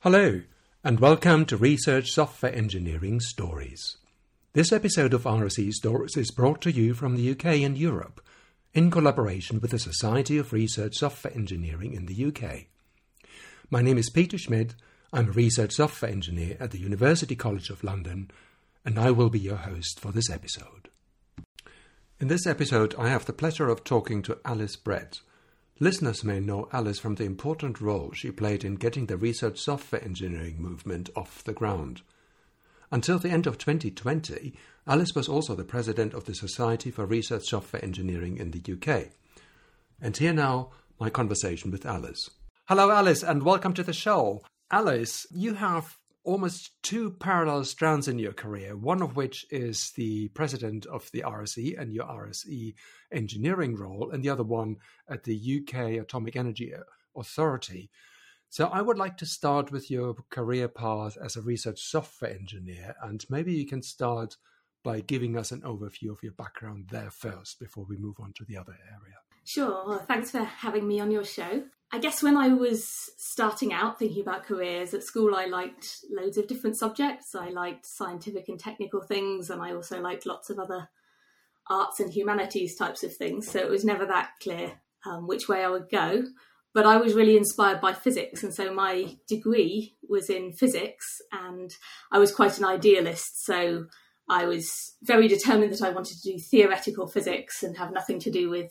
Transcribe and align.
Hello, 0.00 0.42
and 0.84 1.00
welcome 1.00 1.46
to 1.46 1.56
Research 1.56 2.10
Software 2.10 2.54
Engineering 2.54 3.18
Stories. 3.18 3.96
This 4.52 4.70
episode 4.70 5.14
of 5.14 5.22
RSE 5.22 5.72
Stories 5.72 6.18
is 6.18 6.30
brought 6.30 6.60
to 6.60 6.70
you 6.70 6.92
from 6.92 7.16
the 7.16 7.30
UK 7.30 7.62
and 7.62 7.78
Europe 7.78 8.20
in 8.74 8.90
collaboration 8.90 9.58
with 9.58 9.70
the 9.70 9.78
Society 9.78 10.36
of 10.36 10.52
Research 10.52 10.96
Software 10.96 11.34
Engineering 11.34 11.94
in 11.94 12.04
the 12.04 12.26
UK. 12.26 12.66
My 13.70 13.80
name 13.80 13.96
is 13.96 14.10
Peter 14.10 14.36
Schmidt. 14.36 14.74
I'm 15.14 15.28
a 15.28 15.32
research 15.32 15.72
software 15.72 16.10
engineer 16.10 16.58
at 16.60 16.72
the 16.72 16.78
University 16.78 17.34
College 17.34 17.70
of 17.70 17.82
London, 17.82 18.30
and 18.84 18.98
I 18.98 19.10
will 19.12 19.30
be 19.30 19.40
your 19.40 19.56
host 19.56 19.98
for 19.98 20.12
this 20.12 20.28
episode. 20.28 20.90
In 22.20 22.28
this 22.28 22.46
episode, 22.46 22.94
I 22.98 23.08
have 23.08 23.24
the 23.24 23.32
pleasure 23.32 23.70
of 23.70 23.82
talking 23.82 24.20
to 24.22 24.38
Alys 24.44 24.76
Brett. 24.76 25.20
Listeners 25.78 26.24
may 26.24 26.40
know 26.40 26.70
Alys 26.72 26.98
from 26.98 27.16
the 27.16 27.24
important 27.24 27.82
role 27.82 28.10
she 28.14 28.30
played 28.30 28.64
in 28.64 28.76
getting 28.76 29.06
the 29.06 29.18
research 29.18 29.58
software 29.58 30.02
engineering 30.02 30.56
movement 30.58 31.10
off 31.14 31.44
the 31.44 31.52
ground. 31.52 32.00
Until 32.90 33.18
the 33.18 33.28
end 33.28 33.46
of 33.46 33.58
2020, 33.58 34.54
Alys 34.88 35.14
was 35.14 35.28
also 35.28 35.54
the 35.54 35.64
president 35.64 36.14
of 36.14 36.24
the 36.24 36.34
Society 36.34 36.90
for 36.90 37.04
Research 37.04 37.44
Software 37.44 37.84
Engineering 37.84 38.38
in 38.38 38.52
the 38.52 38.72
UK. 38.72 39.08
And 40.00 40.16
here 40.16 40.32
now, 40.32 40.70
my 40.98 41.10
conversation 41.10 41.70
with 41.70 41.84
Alys. 41.84 42.30
Hello, 42.68 42.88
Alys, 42.88 43.22
and 43.22 43.42
welcome 43.42 43.74
to 43.74 43.82
the 43.82 43.92
show. 43.92 44.42
Alys, 44.72 45.26
you 45.30 45.54
have 45.54 45.98
almost 46.26 46.72
two 46.82 47.12
parallel 47.12 47.64
strands 47.64 48.08
in 48.08 48.18
your 48.18 48.32
career, 48.32 48.76
one 48.76 49.00
of 49.00 49.16
which 49.16 49.46
is 49.50 49.92
the 49.92 50.28
president 50.28 50.84
of 50.86 51.10
the 51.12 51.22
RSE 51.22 51.80
and 51.80 51.92
your 51.92 52.04
RSE 52.04 52.74
engineering 53.12 53.76
role, 53.76 54.10
and 54.10 54.22
the 54.22 54.28
other 54.28 54.42
one 54.42 54.76
at 55.08 55.24
the 55.24 55.60
UK 55.60 56.02
Atomic 56.02 56.36
Energy 56.36 56.72
Authority. 57.16 57.90
So 58.48 58.66
I 58.66 58.82
would 58.82 58.98
like 58.98 59.16
to 59.18 59.26
start 59.26 59.70
with 59.70 59.90
your 59.90 60.14
career 60.30 60.68
path 60.68 61.16
as 61.22 61.36
a 61.36 61.42
research 61.42 61.80
software 61.80 62.32
engineer, 62.32 62.96
and 63.02 63.24
maybe 63.30 63.54
you 63.54 63.66
can 63.66 63.82
start 63.82 64.36
by 64.82 65.00
giving 65.00 65.36
us 65.36 65.52
an 65.52 65.62
overview 65.62 66.10
of 66.10 66.22
your 66.22 66.32
background 66.32 66.88
there 66.90 67.10
first 67.10 67.58
before 67.58 67.86
we 67.88 67.96
move 67.96 68.16
on 68.20 68.32
to 68.34 68.44
the 68.44 68.56
other 68.56 68.76
area. 68.88 69.16
Sure. 69.44 70.04
Thanks 70.08 70.32
for 70.32 70.42
having 70.42 70.86
me 70.86 70.98
on 71.00 71.10
your 71.10 71.24
show. 71.24 71.64
I 71.96 71.98
guess 71.98 72.22
when 72.22 72.36
I 72.36 72.48
was 72.48 72.86
starting 73.16 73.72
out 73.72 73.98
thinking 73.98 74.20
about 74.20 74.44
careers 74.44 74.92
at 74.92 75.02
school, 75.02 75.34
I 75.34 75.46
liked 75.46 76.04
loads 76.10 76.36
of 76.36 76.46
different 76.46 76.76
subjects. 76.76 77.34
I 77.34 77.48
liked 77.48 77.86
scientific 77.86 78.50
and 78.50 78.60
technical 78.60 79.00
things, 79.00 79.48
and 79.48 79.62
I 79.62 79.72
also 79.72 79.98
liked 79.98 80.26
lots 80.26 80.50
of 80.50 80.58
other 80.58 80.90
arts 81.70 81.98
and 81.98 82.12
humanities 82.12 82.76
types 82.76 83.02
of 83.02 83.16
things. 83.16 83.50
So 83.50 83.60
it 83.60 83.70
was 83.70 83.82
never 83.82 84.04
that 84.04 84.32
clear 84.42 84.72
um, 85.06 85.26
which 85.26 85.48
way 85.48 85.64
I 85.64 85.70
would 85.70 85.88
go. 85.88 86.24
But 86.74 86.84
I 86.84 86.98
was 86.98 87.14
really 87.14 87.34
inspired 87.34 87.80
by 87.80 87.94
physics, 87.94 88.42
and 88.42 88.52
so 88.52 88.74
my 88.74 89.16
degree 89.26 89.94
was 90.06 90.28
in 90.28 90.52
physics, 90.52 91.22
and 91.32 91.70
I 92.12 92.18
was 92.18 92.30
quite 92.30 92.58
an 92.58 92.66
idealist. 92.66 93.42
So 93.46 93.86
I 94.28 94.44
was 94.44 94.96
very 95.02 95.28
determined 95.28 95.72
that 95.72 95.80
I 95.80 95.92
wanted 95.92 96.18
to 96.18 96.32
do 96.32 96.38
theoretical 96.38 97.06
physics 97.06 97.62
and 97.62 97.78
have 97.78 97.90
nothing 97.90 98.18
to 98.20 98.30
do 98.30 98.50
with 98.50 98.70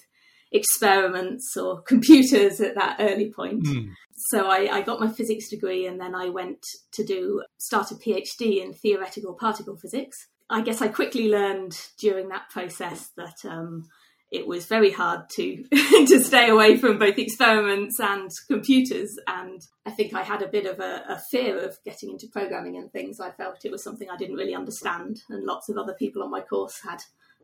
experiments 0.52 1.56
or 1.58 1.82
computers 1.88 2.62
at 2.62 2.76
that 2.76 2.98
early 3.00 3.32
point. 3.32 3.64
Mm. 3.64 3.90
So 4.30 4.48
I, 4.48 4.70
I, 4.72 4.82
got 4.82 5.02
my 5.02 5.10
physics 5.10 5.50
degree 5.50 5.86
and 5.86 6.00
then 6.00 6.16
I 6.16 6.30
went 6.30 6.64
to 6.94 7.04
do 7.04 7.44
start 7.58 7.92
a 7.92 7.96
PhD 7.96 8.64
in 8.64 8.74
theoretical 8.74 9.34
particle 9.34 9.76
physics. 9.76 10.16
I 10.50 10.62
guess 10.62 10.82
I 10.82 10.88
quickly 10.88 11.28
learned 11.30 11.78
during 12.00 12.30
that 12.30 12.50
process 12.50 13.10
that 13.18 13.44
um, 13.44 13.88
it 14.32 14.48
was 14.48 14.66
very 14.66 14.92
hard 14.92 15.30
to 15.32 15.64
to 15.72 16.20
stay 16.20 16.50
away 16.50 16.78
from 16.78 17.00
both 17.00 17.18
experiments 17.18 18.00
and 18.00 18.30
computers, 18.48 19.18
and 19.28 19.62
I 19.86 19.92
think 19.92 20.14
I 20.14 20.24
had 20.24 20.42
a 20.42 20.48
bit 20.48 20.66
of 20.66 20.80
a, 20.80 21.04
a 21.08 21.22
fear 21.32 21.58
of 21.60 21.78
getting 21.86 22.12
into 22.12 22.28
programming 22.32 22.78
and 22.78 22.92
things. 22.92 23.20
I 23.20 23.32
felt 23.32 23.66
it 23.66 23.72
was 23.72 23.84
something 23.84 24.10
I 24.10 24.18
didn't 24.18 24.36
really 24.36 24.56
understand, 24.56 25.22
and 25.30 25.46
lots 25.46 25.70
of 25.70 25.78
other 25.78 25.94
people 25.94 26.22
on 26.22 26.32
my 26.32 26.42
course 26.42 26.82
had 26.84 27.00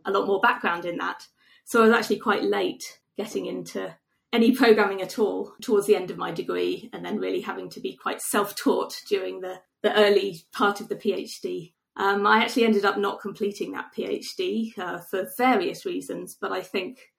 a 0.05 0.11
lot 0.11 0.27
more 0.27 0.41
background 0.41 0.85
in 0.85 0.97
that. 0.97 1.27
So 1.65 1.81
I 1.81 1.87
was 1.87 1.95
actually 1.95 2.19
quite 2.19 2.43
late 2.43 2.99
getting 3.21 3.45
into 3.45 3.95
any 4.33 4.51
programming 4.51 5.01
at 5.01 5.19
all 5.19 5.53
towards 5.61 5.87
the 5.87 5.95
end 5.95 6.09
of 6.09 6.17
my 6.17 6.31
degree, 6.31 6.89
and 6.93 7.05
then 7.05 7.19
really 7.19 7.41
having 7.41 7.69
to 7.69 7.79
be 7.79 7.95
quite 7.95 8.21
self 8.21 8.55
taught 8.55 8.95
during 9.09 9.41
the, 9.41 9.59
the 9.83 9.93
early 9.95 10.41
part 10.53 10.81
of 10.81 10.89
the 10.89 10.95
PhD. 10.95 11.73
Um, 11.97 12.25
I 12.25 12.41
actually 12.41 12.63
ended 12.63 12.85
up 12.85 12.97
not 12.97 13.21
completing 13.21 13.73
that 13.73 13.91
PhD 13.95 14.77
uh, 14.77 14.99
for 15.09 15.27
various 15.37 15.85
reasons, 15.85 16.37
but 16.39 16.51
I 16.51 16.61
think 16.61 17.11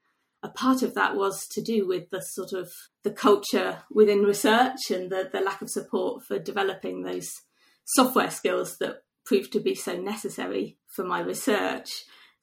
a 0.43 0.49
part 0.49 0.83
of 0.83 0.95
that 0.95 1.15
was 1.15 1.47
to 1.53 1.63
do 1.63 1.87
with 1.87 2.11
the 2.11 2.21
sort 2.21 2.53
of 2.53 2.73
the 3.05 3.13
culture 3.13 3.83
within 3.91 4.23
research 4.23 4.91
and 4.91 5.11
the, 5.11 5.29
the 5.33 5.41
lack 5.41 5.63
of 5.63 5.71
support 5.71 6.25
for 6.25 6.39
developing 6.39 7.03
those 7.03 7.31
software 7.85 8.31
skills 8.31 8.79
that 8.79 9.03
proved 9.25 9.53
to 9.53 9.61
be 9.61 9.75
so 9.75 9.97
necessary 9.97 10.79
for 10.89 11.05
my 11.05 11.21
research. 11.21 11.89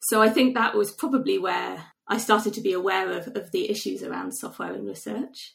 So 0.04 0.22
I 0.22 0.30
think 0.30 0.54
that 0.54 0.74
was 0.74 0.92
probably 0.92 1.38
where 1.38 1.84
I 2.10 2.18
started 2.18 2.52
to 2.54 2.60
be 2.60 2.72
aware 2.72 3.12
of, 3.12 3.28
of 3.36 3.52
the 3.52 3.70
issues 3.70 4.02
around 4.02 4.32
software 4.32 4.74
and 4.74 4.86
research. 4.86 5.54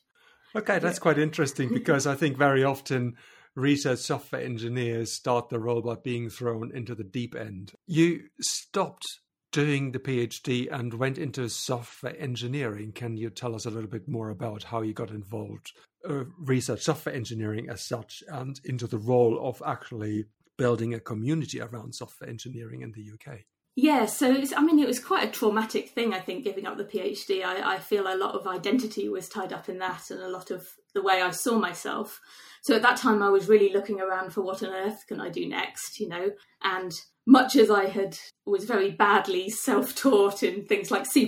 Okay, 0.56 0.80
that's 0.80 1.00
quite 1.00 1.20
interesting 1.20 1.68
because 1.74 2.08
I 2.08 2.16
think 2.16 2.38
very 2.38 2.64
often 2.64 3.18
research 3.56 4.00
software 4.00 4.42
engineers 4.42 5.12
start 5.12 5.50
the 5.50 5.60
role 5.60 5.82
by 5.82 5.96
being 5.96 6.30
thrown 6.30 6.72
into 6.74 6.96
the 6.96 7.04
deep 7.04 7.36
end. 7.36 7.74
You 7.86 8.22
stopped 8.40 9.06
doing 9.52 9.92
the 9.92 10.00
PhD 10.00 10.72
and 10.72 10.94
went 10.94 11.18
into 11.18 11.50
software 11.50 12.16
engineering. 12.18 12.94
Can 12.94 13.18
you 13.18 13.30
tell 13.30 13.54
us 13.54 13.66
a 13.66 13.70
little 13.70 13.90
bit 13.90 14.08
more 14.08 14.30
about 14.30 14.64
how 14.64 14.82
you 14.82 14.94
got 14.94 15.12
involved, 15.12 15.74
uh, 16.10 16.24
research 16.40 16.84
software 16.84 17.16
engineering 17.16 17.70
as 17.70 17.86
such, 17.86 18.24
and 18.30 18.62
into 18.64 18.88
the 18.88 18.98
role 18.98 19.46
of 19.46 19.62
actually 19.66 20.26
building 20.58 20.94
a 20.94 21.02
community 21.02 21.60
around 21.60 21.96
software 21.96 22.30
engineering 22.30 22.82
in 22.82 22.94
the 22.94 23.12
UK? 23.14 23.40
Yeah, 23.78 24.06
so 24.06 24.34
I 24.56 24.63
mean, 24.63 24.80
it 24.80 24.88
was 24.88 25.03
quite 25.03 25.28
a 25.28 25.31
traumatic 25.31 25.90
thing, 25.90 26.13
I 26.13 26.19
think, 26.19 26.46
giving 26.46 26.66
up 26.66 26.78
the 26.78 26.86
PhD. 26.86 27.44
I, 27.44 27.75
I, 27.75 27.78
feel 27.78 28.08
a 28.08 28.16
lot 28.16 28.34
of 28.34 28.47
identity 28.47 29.09
was 29.09 29.28
tied 29.28 29.52
up 29.52 29.68
in 29.68 29.80
that 29.80 30.09
and 30.09 30.22
a 30.22 30.30
lot 30.30 30.50
of 30.50 30.66
the 30.94 31.02
way 31.02 31.22
I 31.22 31.31
saw 31.31 31.59
myself. 31.59 32.22
So 32.62 32.74
at 32.74 32.81
that 32.84 32.96
time, 32.96 33.22
I 33.22 33.30
was 33.30 33.50
really 33.50 33.74
looking 33.74 34.00
around 34.00 34.31
for 34.31 34.41
what 34.41 34.64
on 34.64 34.69
earth 34.69 35.03
can 35.08 35.19
I 35.19 35.30
do 35.30 35.46
next, 35.46 36.00
you 36.00 36.08
know? 36.08 36.31
And 36.64 36.94
much 37.28 37.58
as 37.58 37.69
I 37.69 37.88
had 37.88 38.18
was 38.46 38.64
very 38.64 38.91
badly 38.91 39.50
self-taught 39.50 40.41
in 40.41 40.66
things 40.66 40.90
like 40.90 41.06
C++ 41.06 41.25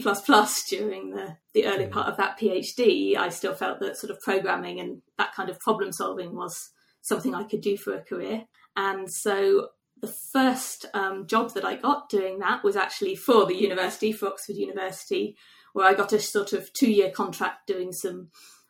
during 0.70 1.10
the, 1.10 1.36
the 1.54 1.66
early 1.66 1.86
mm. 1.86 1.92
part 1.92 2.08
of 2.08 2.16
that 2.16 2.40
PhD, 2.40 3.18
I 3.18 3.28
still 3.28 3.56
felt 3.56 3.82
that 3.82 3.98
sort 3.98 4.12
of 4.12 4.22
programming 4.22 4.80
and 4.80 5.02
that 5.18 5.34
kind 5.36 5.50
of 5.50 5.60
problem 5.60 5.92
solving 5.92 6.34
was 6.34 6.70
something 7.02 7.36
I 7.36 7.44
could 7.44 7.62
do 7.62 7.76
for 7.76 7.94
a 7.94 8.04
career. 8.04 8.46
And 8.78 9.12
so 9.12 9.70
the 10.02 10.14
first 10.32 10.86
um, 10.94 11.28
job 11.28 11.54
that 11.54 11.66
I 11.66 11.76
got 11.76 12.10
doing 12.10 12.40
that 12.40 12.64
was 12.64 12.76
actually 12.76 13.16
for 13.16 13.46
the 13.46 13.56
university, 13.56 14.12
for 14.12 14.28
Oxford 14.28 14.56
University, 14.56 15.36
where 15.74 15.88
I 15.88 15.94
got 15.94 16.14
a 16.14 16.20
sort 16.20 16.54
of 16.54 16.72
two 16.74 16.92
year 16.92 17.10
contract 17.10 17.68
doing 17.68 17.92
some 17.92 18.30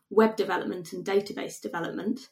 web 0.10 0.36
development 0.36 0.94
and 0.94 1.06
database 1.06 1.62
development. 1.62 2.30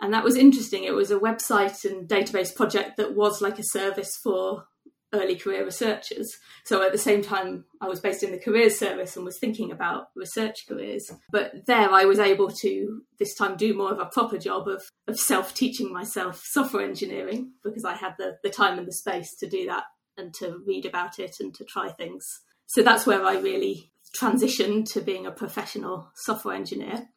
And 0.00 0.14
that 0.14 0.24
was 0.24 0.36
interesting. 0.36 0.84
It 0.84 0.94
was 0.94 1.10
a 1.10 1.18
website 1.18 1.84
and 1.84 2.08
database 2.08 2.54
project 2.54 2.96
that 2.96 3.16
was 3.16 3.42
like 3.42 3.58
a 3.58 3.64
service 3.64 4.16
for 4.22 4.64
early 5.12 5.36
career 5.36 5.64
researchers. 5.64 6.36
So 6.64 6.82
at 6.82 6.92
the 6.92 6.98
same 6.98 7.22
time, 7.22 7.64
I 7.80 7.88
was 7.88 8.00
based 8.00 8.22
in 8.22 8.32
the 8.32 8.38
careers 8.38 8.78
service 8.78 9.16
and 9.16 9.24
was 9.24 9.38
thinking 9.38 9.72
about 9.72 10.08
research 10.14 10.66
careers. 10.68 11.10
But 11.30 11.66
there 11.66 11.90
I 11.90 12.04
was 12.04 12.18
able 12.18 12.50
to 12.50 13.02
this 13.18 13.34
time 13.34 13.56
do 13.56 13.74
more 13.74 13.92
of 13.92 13.98
a 13.98 14.06
proper 14.06 14.38
job 14.38 14.68
of, 14.68 14.82
of 15.06 15.18
self 15.18 15.54
teaching 15.54 15.92
myself 15.92 16.42
software 16.44 16.84
engineering 16.84 17.52
because 17.64 17.84
I 17.84 17.94
had 17.94 18.14
the, 18.18 18.36
the 18.42 18.50
time 18.50 18.78
and 18.78 18.86
the 18.86 18.92
space 18.92 19.34
to 19.36 19.48
do 19.48 19.66
that 19.66 19.84
and 20.16 20.34
to 20.34 20.62
read 20.66 20.84
about 20.84 21.18
it 21.18 21.36
and 21.40 21.54
to 21.54 21.64
try 21.64 21.90
things. 21.90 22.24
So 22.66 22.82
that's 22.82 23.06
where 23.06 23.24
I 23.24 23.38
really 23.38 23.92
transitioned 24.16 24.90
to 24.92 25.00
being 25.00 25.26
a 25.26 25.30
professional 25.30 26.10
software 26.14 26.54
engineer. 26.54 27.08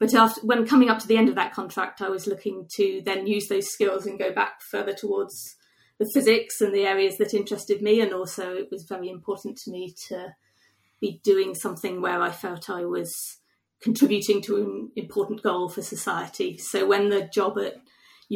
But 0.00 0.14
after, 0.14 0.40
when 0.40 0.66
coming 0.66 0.88
up 0.88 0.98
to 1.00 1.06
the 1.06 1.16
end 1.16 1.28
of 1.28 1.36
that 1.36 1.54
contract, 1.54 2.02
I 2.02 2.08
was 2.08 2.26
looking 2.26 2.66
to 2.76 3.02
then 3.04 3.26
use 3.26 3.46
those 3.46 3.70
skills 3.70 4.06
and 4.06 4.18
go 4.18 4.32
back 4.32 4.60
further 4.62 4.92
towards 4.92 5.54
the 6.02 6.10
physics 6.10 6.60
and 6.60 6.74
the 6.74 6.84
areas 6.84 7.16
that 7.18 7.32
interested 7.32 7.80
me. 7.80 8.00
And 8.00 8.12
also, 8.12 8.54
it 8.54 8.68
was 8.72 8.82
very 8.82 9.08
important 9.08 9.56
to 9.58 9.70
me 9.70 9.94
to 10.08 10.34
be 11.00 11.20
doing 11.22 11.54
something 11.54 12.00
where 12.00 12.20
I 12.20 12.30
felt 12.30 12.68
I 12.68 12.84
was 12.84 13.38
contributing 13.80 14.42
to 14.42 14.56
an 14.56 14.90
important 14.96 15.42
goal 15.42 15.68
for 15.68 15.80
society. 15.82 16.58
So, 16.58 16.86
when 16.86 17.08
the 17.08 17.28
job 17.32 17.56
at 17.58 17.74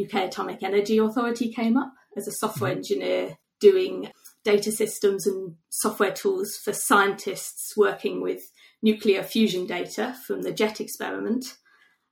UK 0.01 0.29
Atomic 0.29 0.63
Energy 0.63 0.99
Authority 0.99 1.53
came 1.53 1.77
up 1.77 1.93
as 2.17 2.29
a 2.29 2.33
software 2.33 2.71
mm-hmm. 2.71 2.79
engineer 2.79 3.39
doing 3.59 4.13
data 4.45 4.71
systems 4.71 5.27
and 5.27 5.57
software 5.71 6.13
tools 6.13 6.57
for 6.57 6.73
scientists 6.73 7.77
working 7.77 8.21
with 8.21 8.53
nuclear 8.81 9.25
fusion 9.25 9.67
data 9.67 10.15
from 10.25 10.43
the 10.43 10.53
JET 10.53 10.81
experiment, 10.81 11.57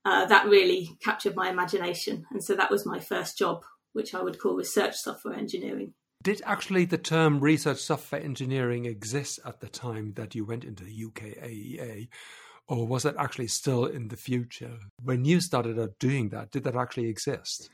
uh, 0.05 0.25
that 0.27 0.47
really 0.47 0.97
captured 1.01 1.37
my 1.37 1.49
imagination. 1.49 2.27
And 2.33 2.43
so 2.43 2.56
that 2.56 2.73
was 2.73 2.85
my 2.85 2.99
first 2.99 3.39
job 3.39 3.62
which 3.94 4.14
I 4.14 4.23
would 4.23 4.38
call 4.38 4.55
research 4.55 4.96
software 4.96 5.35
engineering. 5.35 5.94
Did 6.23 6.43
actually 6.44 6.85
the 6.85 6.99
term 6.99 7.41
research 7.41 7.79
software 7.79 8.23
engineering 8.23 8.85
exist 8.85 9.41
at 9.44 9.61
the 9.61 9.69
time 9.69 10.12
that 10.17 10.35
you 10.35 10.44
went 10.44 10.64
into 10.64 10.85
the 10.85 11.05
UK 11.05 11.23
AEA? 11.43 12.08
or 12.67 12.87
was 12.87 13.02
that 13.02 13.17
actually 13.19 13.49
still 13.49 13.85
in 13.87 14.08
the 14.08 14.17
future? 14.17 14.79
When 15.02 15.25
you 15.25 15.41
started 15.41 15.79
out 15.79 15.99
doing 15.99 16.31
that, 16.31 16.50
did 16.50 16.64
that 16.64 16.76
actually 16.76 17.08
exist? 17.08 17.69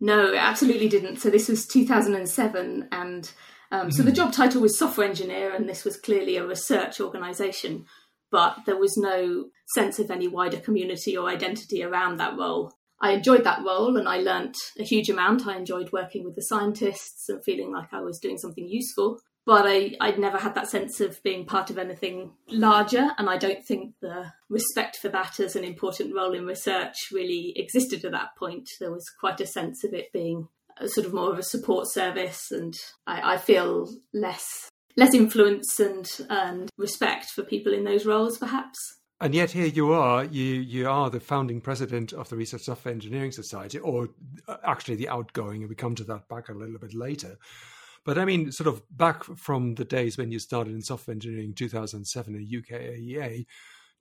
No, 0.00 0.32
it 0.32 0.36
absolutely 0.36 0.88
didn't. 0.88 1.16
So 1.16 1.30
this 1.30 1.48
was 1.48 1.66
2007, 1.66 2.88
and 2.92 3.30
um, 3.70 3.90
so 3.90 4.02
the 4.02 4.10
hmm. 4.10 4.16
job 4.16 4.32
title 4.32 4.62
was 4.62 4.78
software 4.78 5.08
engineer, 5.08 5.54
and 5.54 5.68
this 5.68 5.84
was 5.84 5.96
clearly 5.96 6.36
a 6.36 6.46
research 6.46 7.00
organisation, 7.00 7.86
but 8.30 8.58
there 8.66 8.78
was 8.78 8.96
no 8.96 9.46
sense 9.74 9.98
of 9.98 10.10
any 10.10 10.28
wider 10.28 10.58
community 10.58 11.16
or 11.16 11.28
identity 11.28 11.82
around 11.82 12.18
that 12.18 12.36
role. 12.38 12.72
I 13.00 13.12
enjoyed 13.12 13.44
that 13.44 13.64
role 13.64 13.96
and 13.96 14.08
I 14.08 14.18
learnt 14.18 14.56
a 14.78 14.84
huge 14.84 15.08
amount. 15.08 15.46
I 15.46 15.56
enjoyed 15.56 15.90
working 15.92 16.24
with 16.24 16.34
the 16.34 16.42
scientists 16.42 17.28
and 17.28 17.42
feeling 17.42 17.72
like 17.72 17.92
I 17.92 18.00
was 18.00 18.18
doing 18.18 18.38
something 18.38 18.68
useful 18.68 19.20
but 19.46 19.66
I, 19.66 19.96
I'd 20.00 20.18
never 20.18 20.38
had 20.38 20.54
that 20.54 20.68
sense 20.68 21.00
of 21.00 21.22
being 21.22 21.44
part 21.44 21.70
of 21.70 21.78
anything 21.78 22.32
larger. 22.48 23.10
And 23.18 23.28
I 23.28 23.36
don't 23.36 23.64
think 23.64 23.94
the 24.00 24.32
respect 24.48 24.98
for 24.98 25.08
that 25.08 25.40
as 25.40 25.56
an 25.56 25.64
important 25.64 26.14
role 26.14 26.34
in 26.34 26.46
research 26.46 26.94
really 27.10 27.52
existed 27.56 28.04
at 28.04 28.12
that 28.12 28.36
point. 28.36 28.68
There 28.78 28.92
was 28.92 29.08
quite 29.18 29.40
a 29.40 29.46
sense 29.46 29.82
of 29.82 29.94
it 29.94 30.12
being 30.12 30.48
sort 30.86 31.06
of 31.06 31.12
more 31.12 31.32
of 31.32 31.38
a 31.38 31.42
support 31.42 31.90
service, 31.90 32.50
and 32.50 32.74
I, 33.06 33.34
I 33.34 33.36
feel 33.38 33.90
less 34.14 34.70
less 34.96 35.14
influence 35.14 35.80
and 35.80 36.08
and 36.28 36.70
respect 36.76 37.30
for 37.30 37.42
people 37.42 37.72
in 37.72 37.84
those 37.84 38.06
roles, 38.06 38.38
perhaps. 38.38 38.78
And 39.22 39.34
yet 39.34 39.50
here 39.50 39.66
you 39.66 39.92
are, 39.92 40.24
you 40.24 40.44
you 40.44 40.88
are 40.88 41.10
the 41.10 41.20
founding 41.20 41.60
president 41.60 42.14
of 42.14 42.30
the 42.30 42.36
Research 42.36 42.62
Software 42.62 42.94
Engineering 42.94 43.32
Society, 43.32 43.78
or 43.78 44.08
uh, 44.48 44.56
actually 44.64 44.96
the 44.96 45.10
outgoing, 45.10 45.60
and 45.60 45.68
we 45.68 45.74
come 45.74 45.94
to 45.96 46.04
that 46.04 46.26
back 46.28 46.48
a 46.48 46.54
little 46.54 46.78
bit 46.78 46.94
later. 46.94 47.36
But 48.04 48.16
I 48.16 48.24
mean, 48.24 48.50
sort 48.50 48.68
of 48.68 48.82
back 48.96 49.24
from 49.24 49.74
the 49.74 49.84
days 49.84 50.16
when 50.16 50.32
you 50.32 50.38
started 50.38 50.72
in 50.72 50.80
software 50.80 51.12
engineering 51.14 51.48
in 51.48 51.54
2007 51.54 52.34
at 52.34 52.40
UKAEA 52.40 53.44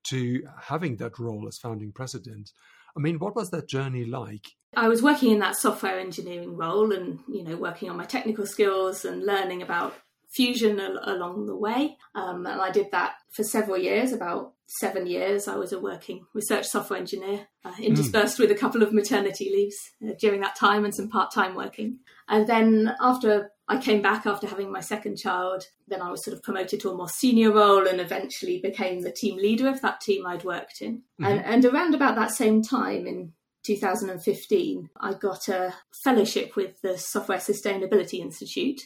to 0.04 0.48
having 0.62 0.96
that 0.98 1.20
role 1.20 1.48
as 1.50 1.58
founding 1.58 1.92
president. 1.92 2.52
I 2.96 3.02
mean, 3.02 3.20
what 3.20 3.36
was 3.36 3.50
that 3.52 3.68
journey 3.68 4.06
like? 4.06 4.48
I 4.76 4.88
was 4.88 5.04
working 5.04 5.32
in 5.32 5.40
that 5.40 5.58
software 5.58 6.00
engineering 6.00 6.56
role 6.56 6.94
and, 6.94 7.20
you 7.28 7.44
know, 7.44 7.58
working 7.58 7.90
on 7.90 7.98
my 7.98 8.06
technical 8.06 8.46
skills 8.46 9.04
and 9.04 9.26
learning 9.26 9.62
about 9.62 9.96
fusion 10.30 10.80
al- 10.80 11.00
along 11.04 11.46
the 11.46 11.56
way. 11.56 11.98
Um, 12.16 12.46
and 12.46 12.62
I 12.62 12.72
did 12.72 12.92
that 12.92 13.16
for 13.32 13.44
several 13.44 13.78
years, 13.78 14.14
about 14.14 14.54
seven 14.80 15.08
years. 15.08 15.48
I 15.48 15.56
was 15.56 15.74
a 15.74 15.80
working 15.80 16.26
research 16.34 16.68
software 16.68 17.00
engineer, 17.00 17.48
uh, 17.66 17.74
interspersed 17.80 18.38
mm. 18.38 18.42
with 18.42 18.52
a 18.52 18.56
couple 18.56 18.84
of 18.84 18.94
maternity 18.94 19.50
leaves 19.52 19.78
uh, 20.08 20.14
during 20.20 20.42
that 20.42 20.56
time 20.56 20.86
and 20.86 20.94
some 20.94 21.10
part 21.10 21.34
time 21.34 21.56
working. 21.56 22.00
And 22.28 22.48
then 22.48 22.96
after 23.02 23.52
I 23.70 23.78
came 23.78 24.02
back 24.02 24.26
after 24.26 24.48
having 24.48 24.72
my 24.72 24.82
second 24.82 25.18
child. 25.18 25.68
Then 25.88 26.02
I 26.02 26.10
was 26.10 26.26
sort 26.26 26.36
of 26.36 26.42
promoted 26.42 26.80
to 26.80 26.90
a 26.90 26.96
more 26.96 27.08
senior 27.08 27.52
role 27.52 27.88
and 27.88 28.02
eventually 28.02 28.60
became 28.60 29.02
the 29.02 29.12
team 29.12 29.38
leader 29.38 29.70
of 29.70 29.82
that 29.82 30.02
team 30.02 30.26
I'd 30.26 30.44
worked 30.44 30.82
in. 30.82 30.98
Mm-hmm. 30.98 31.26
And, 31.26 31.46
and 31.46 31.66
around 31.66 31.94
about 31.94 32.16
that 32.16 32.32
same 32.32 32.64
time 32.64 33.06
in 33.06 33.34
2015, 33.64 34.90
I 35.00 35.14
got 35.14 35.48
a 35.50 35.76
fellowship 36.04 36.56
with 36.56 36.82
the 36.82 36.98
Software 36.98 37.38
Sustainability 37.38 38.20
Institute. 38.20 38.82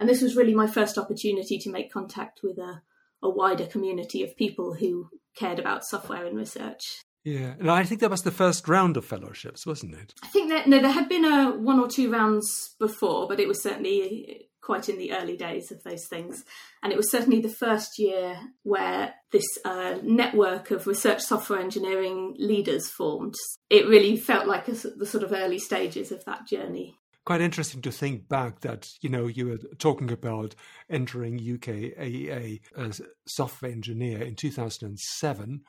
And 0.00 0.08
this 0.08 0.20
was 0.20 0.34
really 0.34 0.54
my 0.54 0.66
first 0.66 0.98
opportunity 0.98 1.56
to 1.58 1.70
make 1.70 1.92
contact 1.92 2.40
with 2.42 2.58
a, 2.58 2.82
a 3.22 3.30
wider 3.30 3.66
community 3.66 4.24
of 4.24 4.36
people 4.36 4.74
who 4.74 5.10
cared 5.36 5.58
about 5.58 5.84
software 5.84 6.24
and 6.24 6.36
research. 6.36 7.02
Yeah, 7.24 7.54
and 7.58 7.70
I 7.70 7.84
think 7.84 8.02
that 8.02 8.10
was 8.10 8.22
the 8.22 8.30
first 8.30 8.68
round 8.68 8.98
of 8.98 9.04
fellowships, 9.04 9.64
wasn't 9.64 9.94
it? 9.94 10.12
I 10.22 10.26
think 10.28 10.50
that 10.50 10.68
no, 10.68 10.80
there 10.80 10.90
had 10.90 11.08
been 11.08 11.24
a 11.24 11.52
one 11.52 11.80
or 11.80 11.88
two 11.88 12.12
rounds 12.12 12.74
before, 12.78 13.26
but 13.26 13.40
it 13.40 13.48
was 13.48 13.62
certainly 13.62 14.48
quite 14.60 14.88
in 14.88 14.98
the 14.98 15.12
early 15.12 15.36
days 15.36 15.70
of 15.70 15.82
those 15.84 16.06
things, 16.06 16.44
and 16.82 16.92
it 16.92 16.96
was 16.96 17.10
certainly 17.10 17.40
the 17.40 17.48
first 17.48 17.98
year 17.98 18.38
where 18.62 19.14
this 19.32 19.46
uh, 19.64 19.96
network 20.02 20.70
of 20.70 20.86
research 20.86 21.22
software 21.22 21.60
engineering 21.60 22.34
leaders 22.38 22.90
formed. 22.90 23.34
It 23.70 23.88
really 23.88 24.18
felt 24.18 24.46
like 24.46 24.68
a, 24.68 24.72
the 24.72 25.06
sort 25.06 25.24
of 25.24 25.32
early 25.32 25.58
stages 25.58 26.12
of 26.12 26.24
that 26.26 26.46
journey 26.46 26.98
quite 27.24 27.40
interesting 27.40 27.80
to 27.82 27.90
think 27.90 28.28
back 28.28 28.60
that 28.60 28.90
you 29.00 29.08
know 29.08 29.26
you 29.26 29.46
were 29.46 29.58
talking 29.78 30.10
about 30.10 30.54
entering 30.90 31.36
UK 31.36 31.96
AEA 31.98 32.60
as 32.76 33.00
software 33.26 33.70
engineer 33.70 34.22
in 34.22 34.34
2007 34.34 35.62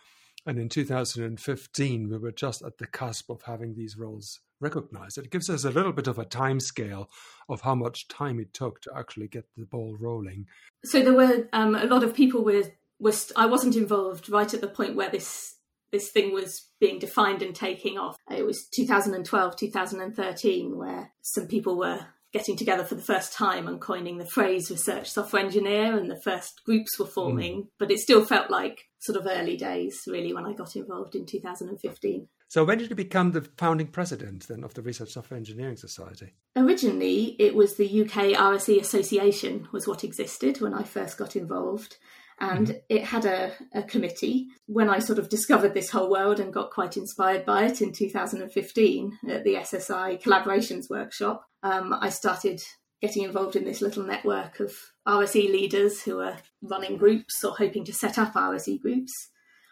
and 0.45 0.59
in 0.59 0.69
2015, 0.69 2.09
we 2.09 2.17
were 2.17 2.31
just 2.31 2.61
at 2.61 2.77
the 2.77 2.85
cusp 2.85 3.29
of 3.29 3.41
having 3.43 3.73
these 3.73 3.97
roles 3.97 4.41
recognized. 4.59 5.17
It 5.17 5.31
gives 5.31 5.49
us 5.49 5.65
a 5.65 5.71
little 5.71 5.91
bit 5.91 6.07
of 6.07 6.19
a 6.19 6.25
time 6.25 6.59
scale 6.59 7.09
of 7.49 7.61
how 7.61 7.73
much 7.73 8.07
time 8.07 8.39
it 8.39 8.53
took 8.53 8.81
to 8.81 8.91
actually 8.95 9.27
get 9.27 9.45
the 9.57 9.65
ball 9.65 9.97
rolling. 9.99 10.45
So 10.83 11.01
there 11.01 11.13
were 11.13 11.47
um, 11.51 11.75
a 11.75 11.85
lot 11.85 12.03
of 12.03 12.13
people 12.13 12.43
with. 12.43 12.71
Was 12.97 13.33
I 13.35 13.45
wasn't 13.45 13.75
involved 13.75 14.29
right 14.29 14.53
at 14.53 14.61
the 14.61 14.69
point 14.69 14.95
where 14.95 15.09
this 15.09 15.54
this 15.95 16.11
thing 16.11 16.33
was 16.33 16.67
being 16.81 16.99
defined 16.99 17.41
and 17.41 17.55
taking 17.55 17.97
off. 17.97 18.17
It 18.29 18.45
was 18.45 18.67
2012, 18.73 19.55
2013, 19.55 20.77
where 20.77 21.13
some 21.21 21.47
people 21.47 21.77
were 21.77 22.05
getting 22.33 22.57
together 22.57 22.83
for 22.83 22.95
the 22.95 23.01
first 23.01 23.31
time 23.31 23.65
and 23.65 23.79
coining 23.79 24.17
the 24.17 24.25
phrase 24.25 24.69
research 24.69 25.09
software 25.09 25.41
engineer, 25.41 25.97
and 25.97 26.11
the 26.11 26.19
first 26.21 26.65
groups 26.65 26.99
were 26.99 27.05
forming. 27.05 27.63
Mm. 27.63 27.67
But 27.79 27.91
it 27.91 27.99
still 27.99 28.25
felt 28.25 28.51
like 28.51 28.89
sort 28.99 29.17
of 29.17 29.25
early 29.25 29.55
days, 29.55 30.01
really, 30.05 30.33
when 30.33 30.45
I 30.45 30.51
got 30.51 30.75
involved 30.75 31.15
in 31.15 31.25
2015. 31.25 32.27
So, 32.49 32.65
when 32.65 32.77
did 32.77 32.89
you 32.89 32.95
become 32.95 33.31
the 33.31 33.47
founding 33.57 33.87
president 33.87 34.49
then 34.49 34.65
of 34.65 34.73
the 34.73 34.81
Research 34.81 35.13
Software 35.13 35.37
Engineering 35.37 35.77
Society? 35.77 36.33
Originally, 36.57 37.37
it 37.39 37.55
was 37.55 37.75
the 37.75 38.01
UK 38.01 38.37
RSE 38.37 38.81
Association 38.81 39.69
was 39.71 39.87
what 39.87 40.03
existed 40.03 40.59
when 40.59 40.73
I 40.73 40.83
first 40.83 41.17
got 41.17 41.37
involved 41.37 41.95
and 42.39 42.67
mm-hmm. 42.67 42.77
it 42.89 43.03
had 43.03 43.25
a, 43.25 43.51
a, 43.73 43.83
committee. 43.83 44.47
When 44.65 44.89
I 44.89 44.99
sort 44.99 45.19
of 45.19 45.29
discovered 45.29 45.73
this 45.73 45.89
whole 45.89 46.09
world 46.09 46.39
and 46.39 46.53
got 46.53 46.71
quite 46.71 46.97
inspired 46.97 47.45
by 47.45 47.65
it 47.65 47.81
in 47.81 47.93
2015 47.93 49.19
at 49.29 49.43
the 49.43 49.55
SSI 49.55 50.21
Collaborations 50.21 50.89
Workshop, 50.89 51.45
um, 51.63 51.93
I 51.93 52.09
started 52.09 52.61
getting 53.01 53.23
involved 53.23 53.55
in 53.55 53.63
this 53.63 53.81
little 53.81 54.03
network 54.03 54.59
of 54.59 54.73
RSE 55.07 55.49
leaders 55.51 56.01
who 56.01 56.19
are 56.19 56.37
running 56.61 56.97
groups 56.97 57.43
or 57.43 57.55
hoping 57.55 57.85
to 57.85 57.93
set 57.93 58.17
up 58.17 58.33
RSE 58.33 58.81
groups. 58.81 59.13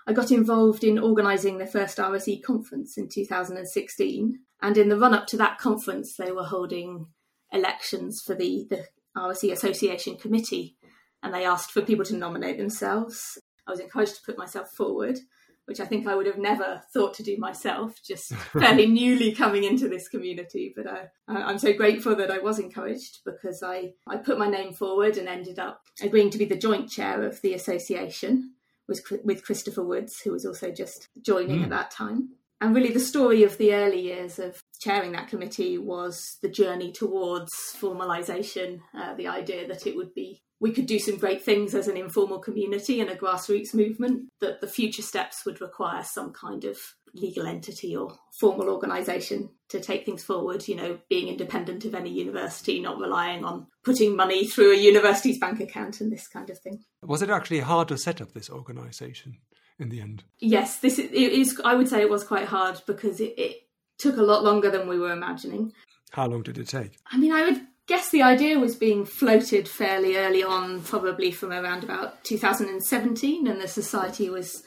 I 0.07 0.13
got 0.13 0.31
involved 0.31 0.83
in 0.83 0.99
organising 0.99 1.57
the 1.57 1.65
first 1.65 1.97
RSE 1.97 2.43
conference 2.43 2.97
in 2.97 3.09
2016, 3.09 4.39
and 4.61 4.77
in 4.77 4.89
the 4.89 4.97
run 4.97 5.13
up 5.13 5.27
to 5.27 5.37
that 5.37 5.57
conference, 5.57 6.15
they 6.15 6.31
were 6.31 6.43
holding 6.43 7.07
elections 7.51 8.21
for 8.25 8.35
the, 8.35 8.67
the 8.69 8.85
RSE 9.17 9.51
Association 9.51 10.17
Committee 10.17 10.77
and 11.23 11.33
they 11.33 11.45
asked 11.45 11.71
for 11.71 11.81
people 11.81 12.05
to 12.05 12.15
nominate 12.15 12.57
themselves. 12.57 13.39
I 13.65 13.71
was 13.71 13.79
encouraged 13.79 14.15
to 14.17 14.21
put 14.25 14.37
myself 14.37 14.69
forward, 14.75 15.17
which 15.65 15.79
I 15.79 15.85
think 15.85 16.05
I 16.05 16.15
would 16.15 16.25
have 16.25 16.37
never 16.37 16.83
thought 16.93 17.13
to 17.15 17.23
do 17.23 17.37
myself, 17.37 17.95
just 18.05 18.33
fairly 18.59 18.85
newly 18.85 19.31
coming 19.31 19.63
into 19.63 19.87
this 19.87 20.09
community. 20.09 20.73
But 20.75 20.85
uh, 20.85 21.05
I'm 21.27 21.57
so 21.57 21.73
grateful 21.73 22.15
that 22.17 22.29
I 22.29 22.39
was 22.39 22.59
encouraged 22.59 23.19
because 23.25 23.63
I, 23.63 23.93
I 24.07 24.17
put 24.17 24.37
my 24.37 24.49
name 24.49 24.73
forward 24.73 25.17
and 25.17 25.29
ended 25.29 25.59
up 25.59 25.81
agreeing 26.01 26.29
to 26.31 26.37
be 26.37 26.45
the 26.45 26.57
joint 26.57 26.89
chair 26.89 27.23
of 27.23 27.41
the 27.41 27.53
association 27.53 28.53
with, 28.87 29.01
with 29.23 29.45
Christopher 29.45 29.83
Woods, 29.83 30.19
who 30.19 30.33
was 30.33 30.45
also 30.45 30.71
just 30.71 31.07
joining 31.21 31.61
mm. 31.61 31.63
at 31.63 31.69
that 31.69 31.91
time. 31.91 32.31
And 32.59 32.73
really, 32.73 32.93
the 32.93 32.99
story 32.99 33.43
of 33.43 33.57
the 33.57 33.73
early 33.73 33.99
years 33.99 34.39
of 34.39 34.61
chairing 34.79 35.11
that 35.13 35.27
committee 35.27 35.77
was 35.77 36.37
the 36.41 36.47
journey 36.47 36.93
towards 36.93 37.51
formalisation, 37.77 38.79
uh, 38.97 39.15
the 39.15 39.27
idea 39.27 39.67
that 39.67 39.85
it 39.85 39.97
would 39.97 40.13
be 40.13 40.41
we 40.63 40.71
could 40.71 40.85
do 40.85 40.97
some 40.97 41.17
great 41.17 41.43
things 41.43 41.75
as 41.75 41.89
an 41.89 41.97
informal 41.97 42.39
community 42.39 43.01
and 43.01 43.09
a 43.09 43.17
grassroots 43.17 43.73
movement, 43.73 44.29
that 44.39 44.61
the 44.61 44.67
future 44.67 45.01
steps 45.01 45.45
would 45.45 45.59
require 45.59 46.05
some 46.05 46.31
kind 46.31 46.63
of 46.63 46.77
legal 47.13 47.45
entity 47.45 47.93
or 47.93 48.17
formal 48.39 48.69
organisation 48.69 49.49
to 49.67 49.81
take 49.81 50.05
things 50.05 50.23
forward, 50.23 50.65
you 50.65 50.75
know, 50.77 50.97
being 51.09 51.27
independent 51.27 51.83
of 51.83 51.93
any 51.93 52.09
university, 52.09 52.79
not 52.79 52.97
relying 52.97 53.43
on 53.43 53.67
putting 53.83 54.15
money 54.15 54.47
through 54.47 54.71
a 54.71 54.77
university's 54.77 55.37
bank 55.37 55.59
account 55.59 55.99
and 55.99 56.09
this 56.09 56.29
kind 56.29 56.49
of 56.49 56.57
thing. 56.59 56.81
Was 57.01 57.21
it 57.21 57.29
actually 57.29 57.59
hard 57.59 57.89
to 57.89 57.97
set 57.97 58.21
up 58.21 58.31
this 58.31 58.49
organisation 58.49 59.39
in 59.77 59.89
the 59.89 59.99
end? 59.99 60.23
Yes, 60.39 60.79
this 60.79 60.97
is, 60.97 61.59
I 61.65 61.75
would 61.75 61.89
say 61.89 61.99
it 61.99 62.09
was 62.09 62.23
quite 62.23 62.45
hard 62.45 62.81
because 62.87 63.19
it, 63.19 63.33
it 63.37 63.67
took 63.97 64.15
a 64.15 64.23
lot 64.23 64.45
longer 64.45 64.71
than 64.71 64.87
we 64.87 64.97
were 64.97 65.11
imagining. 65.11 65.73
How 66.11 66.27
long 66.27 66.41
did 66.41 66.57
it 66.57 66.69
take? 66.69 66.97
I 67.11 67.17
mean, 67.17 67.33
I 67.33 67.49
would 67.49 67.61
guess 67.87 68.09
the 68.09 68.21
idea 68.21 68.59
was 68.59 68.75
being 68.75 69.05
floated 69.05 69.67
fairly 69.67 70.15
early 70.15 70.43
on, 70.43 70.81
probably 70.81 71.31
from 71.31 71.51
around 71.51 71.83
about 71.83 72.23
2017, 72.23 73.47
and 73.47 73.61
the 73.61 73.67
society 73.67 74.29
was 74.29 74.63